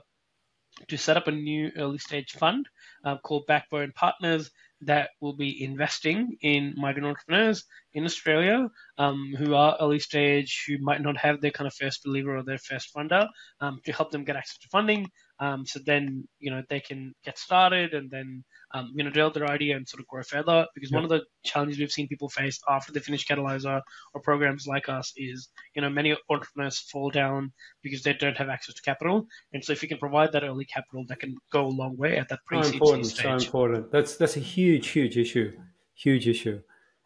[0.89, 2.67] to set up a new early stage fund
[3.05, 4.51] uh, called Backbone Partners
[4.81, 7.63] that will be investing in migrant entrepreneurs
[7.93, 8.67] in Australia
[8.97, 12.43] um, who are early stage, who might not have their kind of first believer or
[12.43, 13.27] their first funder,
[13.61, 15.07] um, to help them get access to funding
[15.39, 19.33] um, so then, you know, they can get started and then, um, you know, develop
[19.33, 20.65] their idea and sort of grow further.
[20.73, 20.97] Because yeah.
[20.97, 23.81] one of the challenges we've seen people face after they finish Catalysr
[24.13, 27.51] or programs like us is, you know, many entrepreneurs fall down
[27.83, 29.27] because they don't have access to capital.
[29.51, 32.17] And so if you can provide that early capital, that can go a long way
[32.17, 33.23] at that pre-seed so important, stage.
[33.23, 33.91] So important.
[33.91, 35.51] That's, that's a huge, huge issue.
[35.95, 36.61] Huge issue.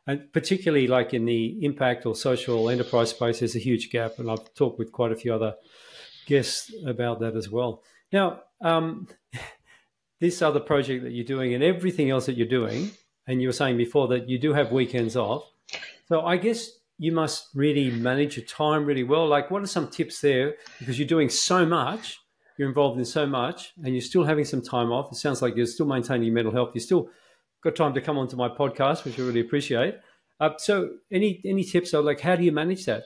[0.05, 4.19] And particularly like in the impact or social enterprise space, there's a huge gap.
[4.19, 5.55] And I've talked with quite a few other
[6.27, 7.82] guests about that as well.
[8.12, 9.07] Now, um,
[10.20, 12.91] this other project that you're doing and everything else that you're doing,
[13.28, 15.43] and you were saying before that you do have weekends off.
[16.07, 19.28] So I guess you must really manage your time really well.
[19.28, 20.55] Like, what are some tips there?
[20.80, 22.20] Because you're doing so much,
[22.57, 25.12] you're involved in so much, and you're still having some time off.
[25.12, 26.72] It sounds like you're still maintaining your mental health.
[26.74, 27.10] You still
[27.64, 29.95] got time to come onto my podcast, which I really appreciate.
[30.39, 31.93] Uh, so, any any tips?
[31.93, 33.03] Like, how do you manage that?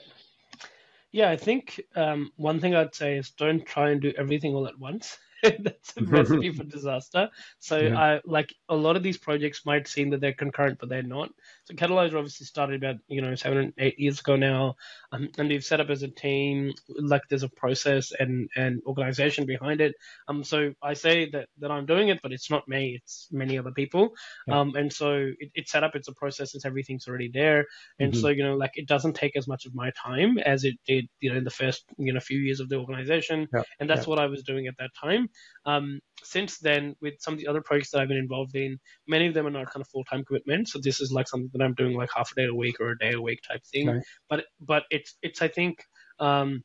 [1.14, 4.66] Yeah, I think um, one thing I'd say is don't try and do everything all
[4.66, 5.16] at once.
[5.44, 7.30] That's a recipe for disaster.
[7.60, 7.96] So yeah.
[7.96, 11.30] I like a lot of these projects might seem that they're concurrent, but they're not.
[11.64, 14.74] So Catalysr obviously started about you know seven eight years ago now,
[15.12, 16.72] um, and we've set up as a team.
[16.88, 19.94] Like there's a process and and organization behind it.
[20.28, 23.00] Um, so I say that that I'm doing it, but it's not me.
[23.00, 24.10] It's many other people.
[24.46, 24.60] Yeah.
[24.60, 25.94] Um, and so it, it's set up.
[25.94, 26.54] It's a process.
[26.54, 27.64] It's everything's already there.
[27.98, 28.20] And mm-hmm.
[28.20, 31.06] so you know like it doesn't take as much of my time as it did
[31.20, 33.48] you know in the first you know few years of the organization.
[33.54, 33.62] Yeah.
[33.80, 35.28] And that's what I was doing at that time.
[35.64, 39.28] Um, since then, with some of the other projects that I've been involved in, many
[39.28, 40.72] of them are not kind of full time commitments.
[40.72, 42.90] So this is like something that I'm doing like half a day a week or
[42.90, 43.88] a day a week type thing.
[43.88, 44.00] Okay.
[44.28, 45.82] But but it's it's I think
[46.18, 46.64] um,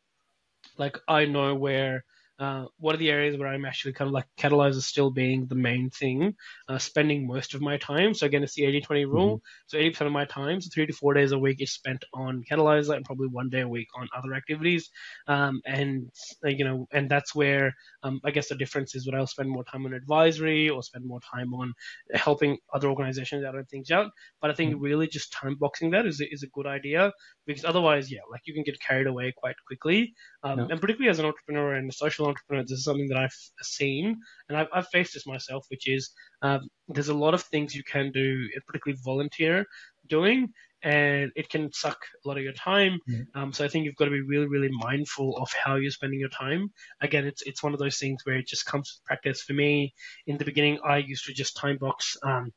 [0.77, 2.03] like I know where
[2.39, 5.55] uh, what are the areas where I'm actually kind of like Catalysr still being the
[5.55, 6.35] main thing,
[6.69, 8.13] uh, spending most of my time.
[8.13, 9.37] So again, it's the 80 20 rule.
[9.37, 9.93] Mm-hmm.
[9.93, 12.43] So 80% of my time, so three to four days a week is spent on
[12.49, 14.89] Catalysr and probably one day a week on other activities.
[15.27, 16.09] Um, and,
[16.45, 17.73] uh, you know, and that's where
[18.03, 21.05] um, I guess the difference is when I'll spend more time on advisory or spend
[21.05, 21.73] more time on
[22.13, 24.11] helping other organizations out and things out.
[24.41, 24.83] But I think mm-hmm.
[24.83, 27.11] really just time boxing that is, is a good idea
[27.45, 30.13] because otherwise, yeah, like you can get carried away quite quickly.
[30.43, 30.67] Um, yeah.
[30.71, 34.17] And particularly as an entrepreneur and a social entrepreneur, this is something that I've seen
[34.47, 36.11] and I've, I've faced this myself, which is
[36.41, 39.65] um, there's a lot of things you can do, particularly volunteer
[40.07, 40.49] doing,
[40.81, 42.99] and it can suck a lot of your time.
[43.09, 43.39] Mm-hmm.
[43.39, 46.19] Um, so I think you've got to be really, really mindful of how you're spending
[46.19, 46.71] your time.
[47.01, 49.41] Again, it's it's one of those things where it just comes with practice.
[49.41, 49.93] For me,
[50.25, 52.51] in the beginning, I used to just time box um,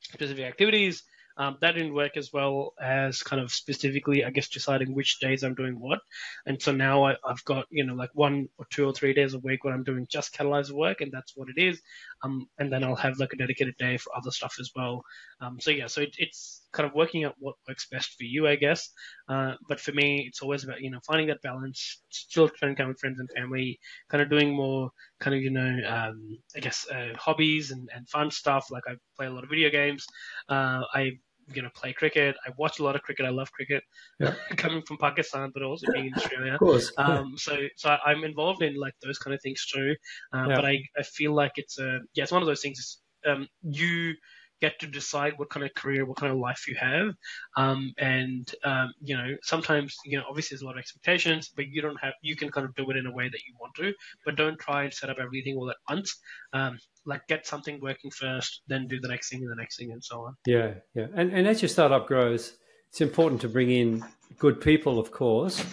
[0.00, 1.02] specific activities
[1.38, 5.42] Um, that didn't work as well as kind of specifically, I guess, deciding which days
[5.42, 6.00] I'm doing what.
[6.46, 9.34] And so now I, have got, you know, like one or two or three days
[9.34, 11.80] a week when I'm doing just Catalysr work, and that's what it is.
[12.22, 15.02] Um, and then I'll have like a dedicated day for other stuff as well.
[15.40, 18.46] Um, so yeah, so it, it's kind of working out what works best for you,
[18.46, 18.90] I guess.
[19.28, 22.88] Uh, but for me, it's always about, you know, finding that balance, still spending time
[22.88, 23.78] with friends and family,
[24.10, 28.08] kind of doing more kind of, you know, um, I guess, uh, hobbies and, and
[28.08, 28.66] fun stuff.
[28.70, 30.06] Like I play a lot of video games.
[30.48, 31.18] Uh, I
[31.54, 32.36] you know play cricket.
[32.46, 33.26] I watch a lot of cricket.
[33.26, 33.82] I love cricket.
[34.18, 34.34] Yeah.
[34.56, 36.54] Coming from Pakistan, but also being in Australia.
[36.54, 36.92] Of course.
[36.98, 39.94] Um, so so I'm involved in like those kind of things too.
[40.34, 40.56] Uh, yeah.
[40.56, 42.98] But I, I feel like it's a yeah it's one of those things.
[43.26, 44.14] Um, you
[44.60, 47.14] get to decide what kind of career, what kind of life you have.
[47.56, 51.68] Um, and, um, you know, sometimes, you know, obviously there's a lot of expectations, but
[51.68, 53.74] you don't have, you can kind of do it in a way that you want
[53.76, 53.92] to,
[54.24, 56.16] but don't try and set up everything all at once.
[56.52, 59.92] Um, like get something working first, then do the next thing and the next thing
[59.92, 60.36] and so on.
[60.46, 60.74] Yeah.
[60.94, 61.06] Yeah.
[61.14, 62.54] And, and as your startup grows,
[62.88, 64.04] it's important to bring in
[64.38, 65.64] good people, of course.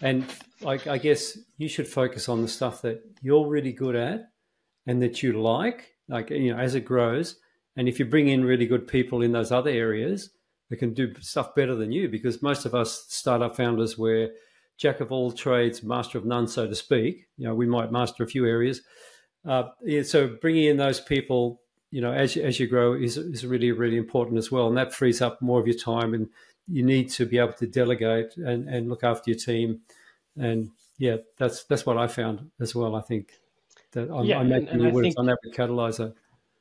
[0.00, 0.24] And
[0.64, 4.30] I, I guess you should focus on the stuff that you're really good at
[4.86, 7.36] and that you like, like, you know, as it grows
[7.78, 10.30] and if you bring in really good people in those other areas,
[10.68, 14.30] they can do stuff better than you because most of us startup founders were
[14.76, 17.28] jack of all trades, master of none, so to speak.
[17.36, 18.82] You know, we might master a few areas.
[19.46, 21.60] Uh, yeah, so bringing in those people,
[21.92, 24.66] you know, as, as you grow is, is really, really important as well.
[24.66, 26.28] And that frees up more of your time and
[26.66, 29.82] you need to be able to delegate and, and look after your team.
[30.36, 32.96] And yeah, that's, that's what I found as well.
[32.96, 33.34] I think
[33.92, 36.12] that I'm, yeah, I'm making and, and you have done that with Catalysr.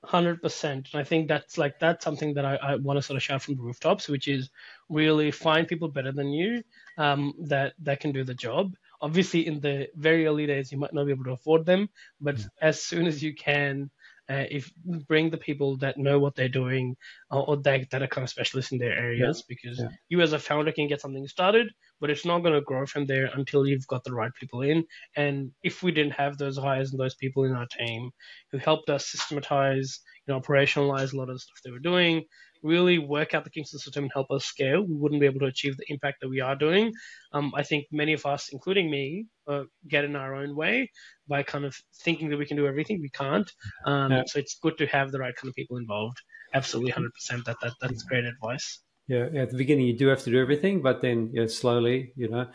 [0.04, 3.18] Hundred percent, and I think that's like that's something that I, I want to sort
[3.18, 4.50] of shout from the rooftops, which is
[4.89, 6.64] really find people better than you
[6.98, 8.76] um, that that can do the job.
[9.02, 11.89] Obviously, in the very early days, you might not be able to afford them,
[12.22, 13.89] but as soon as you can,
[14.30, 14.72] uh, if
[15.08, 16.95] bring the people that know what they're doing
[17.32, 19.45] uh, or that, that are kind of specialists in their areas, yeah.
[19.48, 19.89] because yeah.
[20.10, 21.68] you as a founder can get something started,
[22.00, 24.84] but it's not going to grow from there until you've got the right people in.
[25.16, 28.12] And if we didn't have those hires and those people in our team
[28.52, 32.24] who helped us systematize, you know, operationalize a lot of the stuff they were doing,
[32.64, 35.45] really work out the the system and help us scale, we wouldn't be able to
[35.45, 36.91] achieve the impact that we are doing.
[37.32, 40.91] Um, I think many of us, including me, uh, get in our own way
[41.28, 43.00] by kind of thinking that we can do everything.
[43.02, 43.50] We can't.
[43.86, 44.24] Um, yeah.
[44.28, 46.18] So it's good to have the right kind of people involved.
[46.54, 47.45] Absolutely, hundred percent.
[47.45, 48.80] That that that's great advice.
[49.08, 52.30] Yeah, at the beginning you do have to do everything, but then know, slowly, you
[52.30, 52.47] know.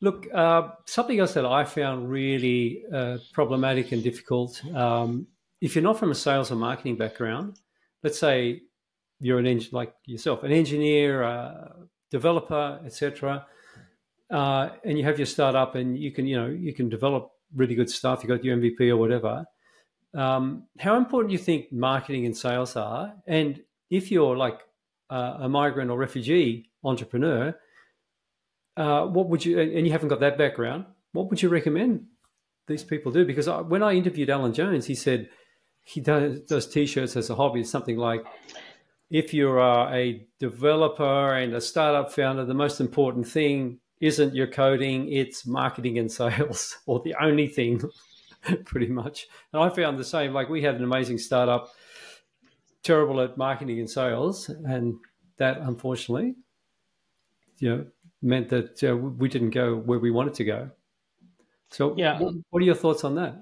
[0.00, 4.64] Look, uh, something else that I found really uh, problematic and difficult.
[4.74, 5.28] Um,
[5.60, 7.56] if you're not from a sales or marketing background,
[8.02, 8.62] let's say
[9.20, 11.74] you're an like yourself, an engineer, a
[12.10, 13.46] developer, etc.,
[14.30, 17.74] uh, and you have your startup, and you can, you know, you can develop really
[17.74, 18.22] good stuff.
[18.22, 19.44] You got your MVP or whatever.
[20.14, 23.14] Um, how important do you think marketing and sales are?
[23.26, 24.60] And if you're like
[25.12, 27.54] uh, a migrant or refugee entrepreneur,
[28.76, 32.06] uh, what would you, and you haven't got that background, what would you recommend
[32.66, 33.26] these people do?
[33.26, 35.28] Because I, when I interviewed Alan Jones, he said
[35.84, 37.60] he does, does t-shirts as a hobby.
[37.60, 38.24] It's something like,
[39.10, 44.46] if you are a developer and a startup founder, the most important thing isn't your
[44.46, 47.82] coding, it's marketing and sales, or the only thing,
[48.64, 49.26] pretty much.
[49.52, 50.32] And I found the same.
[50.32, 51.70] Like we had an amazing startup
[52.82, 54.96] terrible at marketing and sales, and
[55.38, 56.34] that unfortunately,
[57.58, 57.86] you know,
[58.20, 60.70] meant that uh, we didn't go where we wanted to go.
[61.70, 63.40] So, yeah, what, what, are your thoughts on that?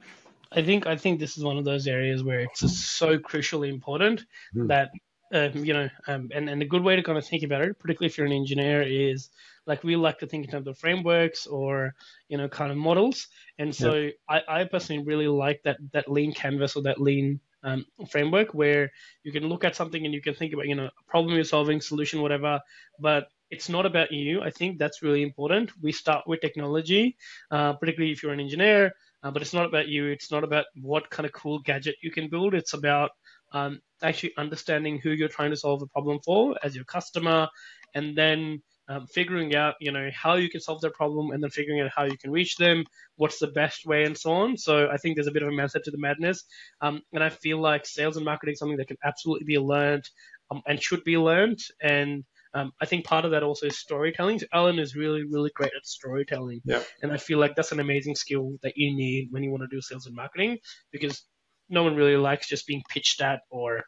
[0.53, 4.25] I think I think this is one of those areas where it's so crucially important
[4.55, 4.69] mm.
[4.69, 4.91] that
[5.33, 7.79] um, you know, um, and and a good way to kind of think about it,
[7.79, 9.31] particularly if you're an engineer, is
[9.67, 11.95] like we like to think in terms of frameworks or
[12.29, 13.29] you know kind of models.
[13.59, 14.11] And so yeah.
[14.29, 18.91] I, I personally really like that that lean canvas or that lean um, framework where
[19.23, 21.45] you can look at something and you can think about you know a problem you're
[21.45, 22.61] solving, solution, whatever,
[22.99, 24.43] but it's not about you.
[24.43, 25.73] I think that's really important.
[25.83, 27.17] We start with technology,
[27.51, 28.93] uh, particularly if you're an engineer,
[29.23, 30.07] uh, but it's not about you.
[30.07, 32.55] It's not about what kind of cool gadget you can build.
[32.55, 33.11] It's about
[33.53, 37.49] um, actually understanding who you're trying to solve the problem for as your customer,
[37.95, 41.51] and then um, figuring out, you know, how you can solve their problem and then
[41.51, 42.85] figuring out how you can reach them,
[43.15, 44.57] what's the best way, and so on.
[44.57, 46.43] So I think there's a bit of a method to the madness.
[46.81, 50.03] Um, and I feel like sales and marketing is something that can absolutely be learned
[50.51, 51.61] um, and should be learned.
[51.81, 54.41] And um, I think part of that also is storytelling.
[54.41, 56.61] So Alan is really, really great at storytelling.
[56.65, 56.83] Yeah.
[57.01, 59.75] And I feel like that's an amazing skill that you need when you want to
[59.75, 60.59] do sales and marketing
[60.91, 61.23] because
[61.69, 63.85] no one really likes just being pitched at or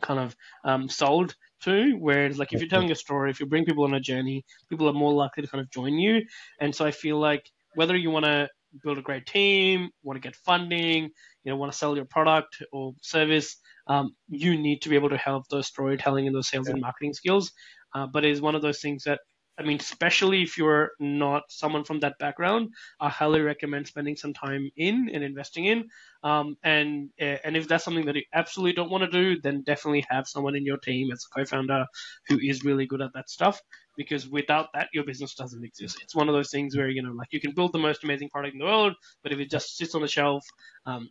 [0.00, 1.34] kind of um, sold
[1.64, 1.96] to.
[1.98, 4.88] Whereas, like, if you're telling a story, if you bring people on a journey, people
[4.88, 6.22] are more likely to kind of join you.
[6.60, 8.48] And so I feel like whether you want to
[8.82, 11.04] build a great team, want to get funding,
[11.44, 13.56] you know, want to sell your product or service,
[13.86, 16.72] um, you need to be able to have those storytelling and those sales yeah.
[16.72, 17.52] and marketing skills.
[17.94, 19.20] Uh, but it is one of those things that
[19.58, 24.34] I mean, especially if you're not someone from that background, I highly recommend spending some
[24.34, 25.88] time in and investing in.
[26.22, 29.62] Um, and eh, and if that's something that you absolutely don't want to do, then
[29.62, 31.86] definitely have someone in your team as a co-founder
[32.28, 33.60] who is really good at that stuff.
[33.96, 35.98] Because without that, your business doesn't exist.
[36.02, 38.30] It's one of those things where you know, like you can build the most amazing
[38.30, 40.44] product in the world, but if it just sits on the shelf,
[40.86, 41.08] um,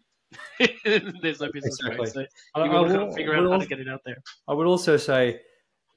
[0.83, 2.07] there's no business exactly.
[2.07, 2.25] So
[2.63, 4.17] you got to figure out how to get it out there.
[4.47, 5.39] I would also say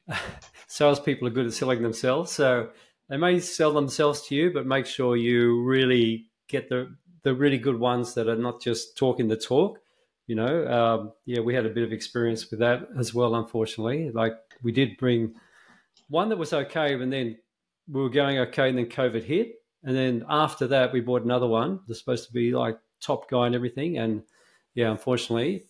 [0.66, 2.32] salespeople are good at selling themselves.
[2.32, 2.70] So
[3.08, 7.58] they may sell themselves to you, but make sure you really get the the really
[7.58, 9.80] good ones that are not just talking the talk.
[10.28, 13.34] You know, um, yeah, we had a bit of experience with that as well.
[13.34, 15.34] Unfortunately, like we did bring
[16.08, 17.36] one that was okay, and then
[17.88, 19.54] we were going okay, and then COVID hit,
[19.84, 21.80] and then after that we bought another one.
[21.86, 24.22] They're supposed to be like top guy and everything, and
[24.74, 25.64] yeah, unfortunately,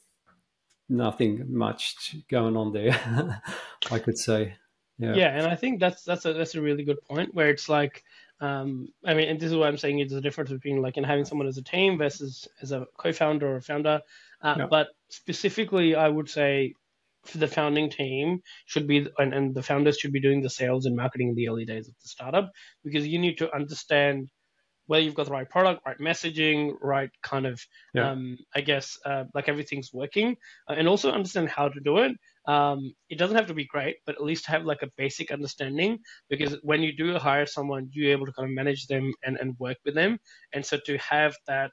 [0.89, 3.43] nothing much going on there.
[3.91, 4.55] I could say.
[4.99, 5.15] Yeah.
[5.15, 8.03] yeah, and I think that's that's a that's a really good point where it's like,
[8.41, 11.05] um, I mean, and this is what I'm saying It's the difference between like in
[11.05, 14.01] having someone as a team versus as a co-founder or a founder.
[14.41, 14.67] Uh, yeah.
[14.71, 16.73] But specifically, I would say
[17.27, 20.87] for the founding team should be and, and the founders should be doing the sales
[20.87, 22.51] and marketing in the early days of the startup
[22.85, 24.31] because you need to understand
[24.87, 27.61] whether you've got the right product, right messaging, right kind of,
[27.95, 28.11] yeah.
[28.11, 30.37] um, I guess, uh, like everything's working,
[30.69, 32.13] uh, and also understand how to do it.
[32.47, 35.99] Um, it doesn't have to be great, but at least have like a basic understanding
[36.31, 39.57] because when you do hire someone, you're able to kind of manage them and, and
[39.59, 40.19] work with them.
[40.53, 41.73] And so to have that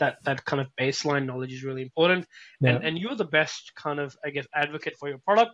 [0.00, 2.26] that that kind of baseline knowledge is really important.
[2.60, 2.70] Yeah.
[2.70, 5.52] And and you're the best kind of I guess advocate for your product.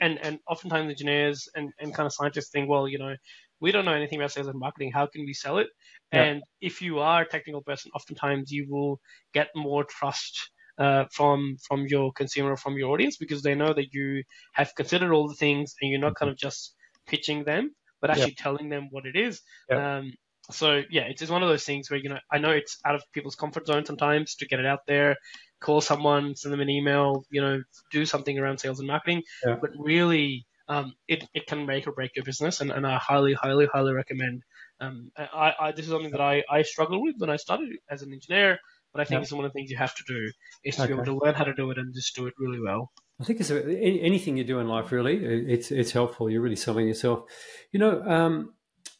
[0.00, 3.14] And and oftentimes engineers and, and kind of scientists think, well, you know,
[3.62, 4.90] we don't know anything about sales and marketing.
[4.92, 5.68] How can we sell it?
[6.12, 6.24] Yeah.
[6.24, 9.00] And if you are a technical person, oftentimes you will
[9.32, 13.92] get more trust uh, from from your consumer, from your audience, because they know that
[13.92, 16.74] you have considered all the things and you're not kind of just
[17.06, 18.42] pitching them, but actually yeah.
[18.42, 19.40] telling them what it is.
[19.70, 19.98] Yeah.
[19.98, 20.12] Um,
[20.50, 22.96] so yeah, it's, it's one of those things where you know I know it's out
[22.96, 25.16] of people's comfort zone sometimes to get it out there,
[25.60, 29.56] call someone, send them an email, you know, do something around sales and marketing, yeah.
[29.60, 33.34] but really um, it, it can make or break your business, and, and I highly,
[33.34, 34.42] highly, highly recommend.
[34.80, 38.02] Um, I, I, this is something that I, I struggled with when I started as
[38.02, 38.58] an engineer,
[38.92, 39.22] but I think yeah.
[39.22, 40.30] it's one of the things you have to do
[40.64, 40.92] is to okay.
[40.92, 42.90] be able to learn how to do it and just do it really well.
[43.20, 46.30] I think it's a, anything you do in life really it's it's helpful.
[46.30, 47.24] You're really selling yourself.
[47.70, 48.54] You know, um,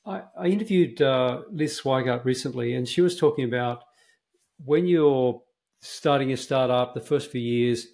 [0.05, 3.83] I, I, interviewed uh, Liz Swigart recently, and she was talking about
[4.65, 5.43] when you're
[5.81, 7.87] starting a startup, the first few years,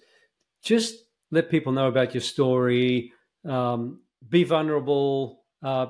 [0.61, 0.95] just
[1.31, 3.13] let people know about your story,
[3.47, 5.43] um, be vulnerable.
[5.61, 5.87] Uh,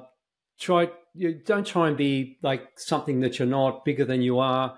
[0.60, 4.78] try you don't try and be like something that you're not, bigger than you are.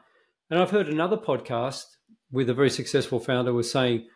[0.49, 1.85] And I've heard another podcast
[2.31, 4.07] with a very successful founder was saying,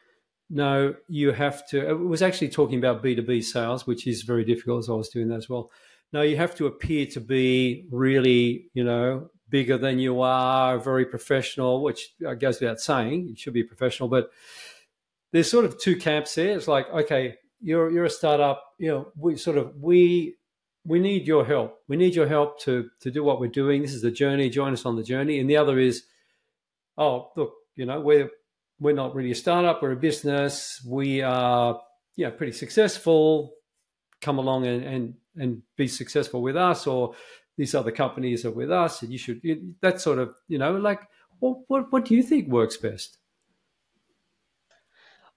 [0.49, 1.89] no, you have to.
[1.89, 4.79] It was actually talking about B two B sales, which is very difficult.
[4.79, 5.71] As I was doing that as well.
[6.13, 11.05] No, you have to appear to be really, you know, bigger than you are, very
[11.05, 13.27] professional, which I goes without saying.
[13.27, 14.29] You should be professional, but
[15.31, 16.55] there's sort of two camps there.
[16.55, 18.63] It's like, okay, you're you're a startup.
[18.77, 20.35] You know, we sort of we
[20.85, 21.79] we need your help.
[21.87, 23.81] We need your help to to do what we're doing.
[23.81, 24.49] This is the journey.
[24.49, 25.39] Join us on the journey.
[25.39, 26.03] And the other is,
[26.97, 28.29] oh look, you know, we're
[28.79, 29.81] we're not really a startup.
[29.81, 30.81] We're a business.
[30.87, 31.81] We are
[32.15, 33.53] yeah pretty successful.
[34.21, 37.15] Come along and and and be successful with us, or
[37.57, 39.41] these other companies are with us, and you should
[39.81, 41.01] that sort of you know like
[41.39, 43.17] what what, what do you think works best?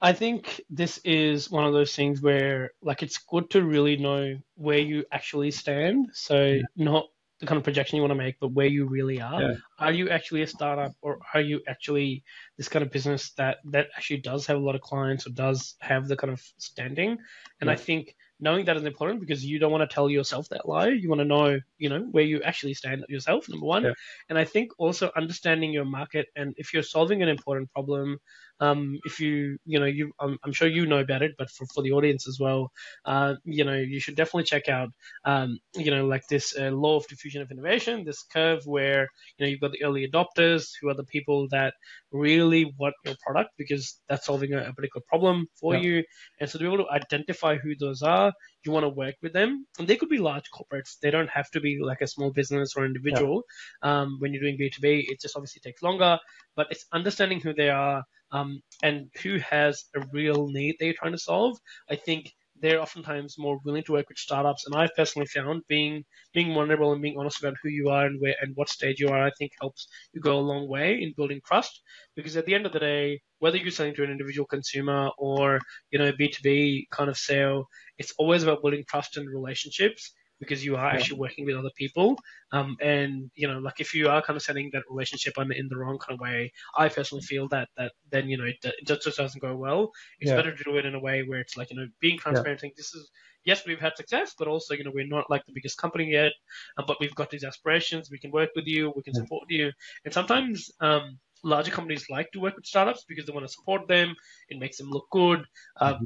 [0.01, 4.39] I think this is one of those things where like it's good to really know
[4.55, 6.11] where you actually stand.
[6.13, 6.63] So yeah.
[6.77, 7.07] not
[7.41, 9.41] the kind of projection you want to make, but where you really are.
[9.41, 9.55] Yeah.
[9.79, 12.25] Are you actually a startup or are you actually
[12.57, 15.75] this kind of business that that actually does have a lot of clients or does
[15.81, 17.19] have the kind of standing?
[17.61, 17.73] And yeah.
[17.73, 20.89] I think knowing that is important because you don't want to tell yourself that lie.
[20.89, 23.85] You want to know, you know, where you actually stand yourself, number one.
[23.85, 23.93] Yeah.
[24.29, 28.19] And I think also understanding your market and if you're solving an important problem,
[28.61, 31.67] um, if you, you know, you, I'm, I'm, sure you know about it, but for,
[31.75, 32.73] for the audience as well,
[33.05, 34.91] uh, you know, you should definitely check out,
[35.25, 39.47] um, you know, like this uh, law of diffusion of innovation, this curve where, you
[39.47, 41.75] know, you've got the early adopters who are the people that
[42.11, 45.81] really want your product because that's solving a, a particular problem for yeah.
[45.81, 46.05] you.
[46.41, 48.33] And so to be able to identify who those are,
[48.65, 49.67] you want to work with them.
[49.79, 50.99] And they could be large corporates.
[51.01, 53.43] They don't have to be like a small business or individual.
[53.85, 54.01] Yeah.
[54.01, 56.19] Um, when you're doing B2B, it just obviously takes longer,
[56.57, 58.03] but it's understanding who they are
[58.33, 61.59] um, and who has a real need that you're trying to solve.
[61.91, 64.67] I think they're oftentimes more willing to work with startups.
[64.67, 66.05] And I've personally found being
[66.35, 69.09] being vulnerable and being honest about who you are and where and what stage you
[69.09, 71.81] are, I think helps you go a long way in building trust.
[72.17, 75.61] Because at the end of the day, whether you're selling to an individual consumer or
[75.91, 77.67] you know B2B kind of sale,
[77.99, 82.17] it's always about building trust and relationships because you are actually working with other people.
[82.53, 85.69] Um, and you know, like if you are kind of setting that relationship on in
[85.69, 88.87] the wrong kind of way, I personally feel that that then you know it, it
[88.87, 89.93] just doesn't go well.
[90.21, 90.37] It's yeah.
[90.37, 92.63] better to do it in a way where it's like you know being transparent.
[92.63, 92.71] Yeah.
[92.77, 93.11] this is
[93.45, 96.33] yes, we've had success, but also you know we're not like the biggest company yet,
[96.79, 98.11] uh, but we've got these aspirations.
[98.11, 98.93] We can work with you.
[98.97, 99.73] We can support you.
[100.05, 100.71] And sometimes.
[100.81, 104.13] Um, larger companies like to work with startups because they want to support them.
[104.49, 105.45] It makes them look good.
[105.81, 106.05] Um, mm-hmm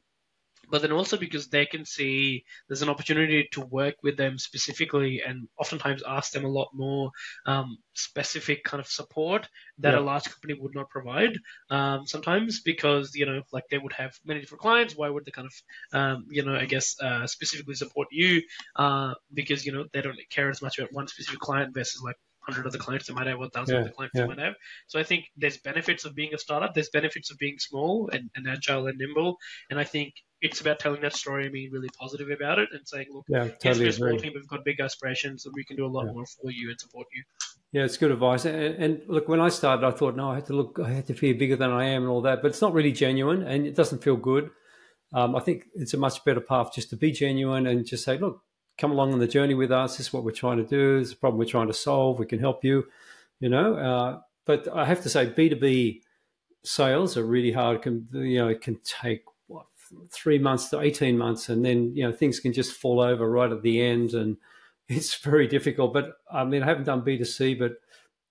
[0.72, 5.22] but then also because they can see there's an opportunity to work with them specifically
[5.24, 7.10] and oftentimes ask them a lot more
[7.46, 9.46] um, specific kind of support
[9.78, 10.00] that yeah.
[10.00, 11.36] a large company would not provide
[11.70, 15.30] um, sometimes because you know like they would have many different clients why would they
[15.30, 18.40] kind of um, you know i guess uh, specifically support you
[18.76, 22.16] uh, because you know they don't care as much about one specific client versus like
[22.42, 24.22] hundred other clients they might have, one thousand yeah, other clients yeah.
[24.22, 24.54] they might have.
[24.86, 26.74] So I think there's benefits of being a startup.
[26.74, 29.36] There's benefits of being small and, and agile and nimble.
[29.70, 32.86] And I think it's about telling that story and being really positive about it and
[32.86, 35.64] saying, look, yeah, totally yes, we're a small team, we've got big aspirations, and we
[35.64, 36.12] can do a lot yeah.
[36.12, 37.22] more for you and support you.
[37.72, 38.44] Yeah, it's good advice.
[38.44, 41.06] And, and, look, when I started, I thought, no, I had to look, I had
[41.06, 43.66] to feel bigger than I am and all that, but it's not really genuine, and
[43.66, 44.50] it doesn't feel good.
[45.14, 48.18] Um, I think it's a much better path just to be genuine and just say,
[48.18, 48.42] look,
[48.78, 49.96] come along on the journey with us.
[49.96, 50.98] This is what we're trying to do.
[50.98, 52.18] This is a problem we're trying to solve.
[52.18, 52.84] We can help you.
[53.40, 56.02] You know, uh, but I have to say, B two B
[56.64, 57.82] sales are really hard.
[57.82, 59.66] Can you know, it can take what
[60.12, 63.50] three months to eighteen months, and then you know things can just fall over right
[63.50, 64.36] at the end, and
[64.88, 65.92] it's very difficult.
[65.92, 67.72] But I mean, I haven't done B two C, but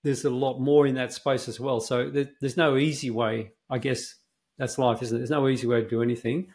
[0.02, 1.78] there's a lot more in that space as well.
[1.80, 3.52] So there, there's no easy way.
[3.70, 4.16] I guess
[4.58, 5.20] that's life, isn't it?
[5.20, 6.48] There's no easy way to do anything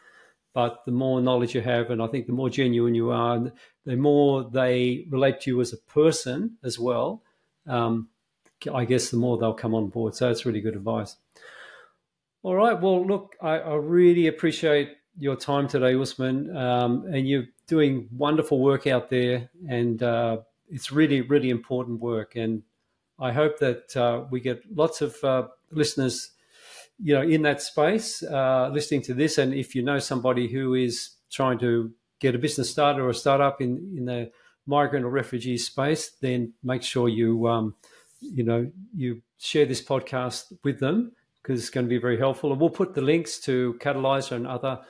[0.58, 3.52] but the more knowledge you have, and I think the more genuine you are,
[3.84, 7.22] the more they relate to you as a person as well.
[7.68, 8.08] Um,
[8.74, 10.16] I guess the more they'll come on board.
[10.16, 11.14] So it's really good advice.
[12.42, 12.72] All right.
[12.72, 18.58] Well, look, I, I really appreciate your time today, Usman, um, and you're doing wonderful
[18.58, 20.38] work out there, and uh,
[20.68, 22.34] it's really, really important work.
[22.34, 22.64] And
[23.20, 26.32] I hope that uh, we get lots of uh, listeners
[26.98, 30.74] you know, in that space, uh, listening to this, and if you know somebody who
[30.74, 34.30] is trying to get a business started or a startup in in the
[34.66, 37.74] migrant or refugee space, then make sure you um,
[38.20, 42.50] you know you share this podcast with them because it's going to be very helpful.
[42.50, 44.80] And we'll put the links to Catalysr and other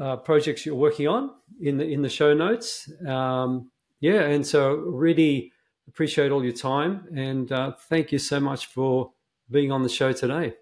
[0.00, 2.90] uh, projects you're working on in the in the show notes.
[3.06, 3.70] Um,
[4.00, 5.52] yeah, and so really
[5.88, 9.10] appreciate all your time and uh, thank you so much for
[9.50, 10.52] being on the show today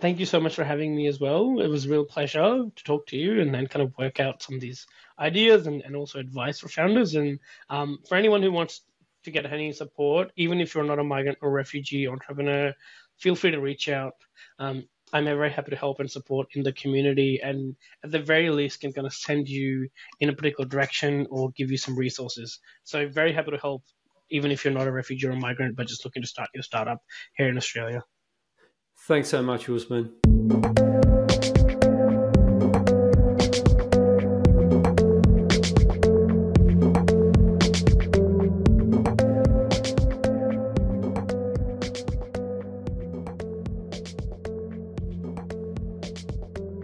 [0.00, 1.60] thank you so much for having me as well.
[1.60, 4.42] It was a real pleasure to talk to you and then kind of work out
[4.42, 4.86] some of these
[5.18, 7.14] ideas and, and also advice for founders.
[7.14, 7.38] And
[7.70, 8.82] um, for anyone who wants
[9.24, 12.72] to get any support, even if you're not a migrant or refugee entrepreneur,
[13.18, 14.14] feel free to reach out.
[14.58, 18.50] Um, I'm very happy to help and support in the community, and at the very
[18.50, 19.88] least, can kind of send you
[20.18, 22.58] in a particular direction or give you some resources.
[22.82, 23.84] So, very happy to help,
[24.30, 26.64] even if you're not a refugee or a migrant, but just looking to start your
[26.64, 26.98] startup
[27.36, 28.02] here in Australia.
[28.98, 30.85] Thanks so much, Usman.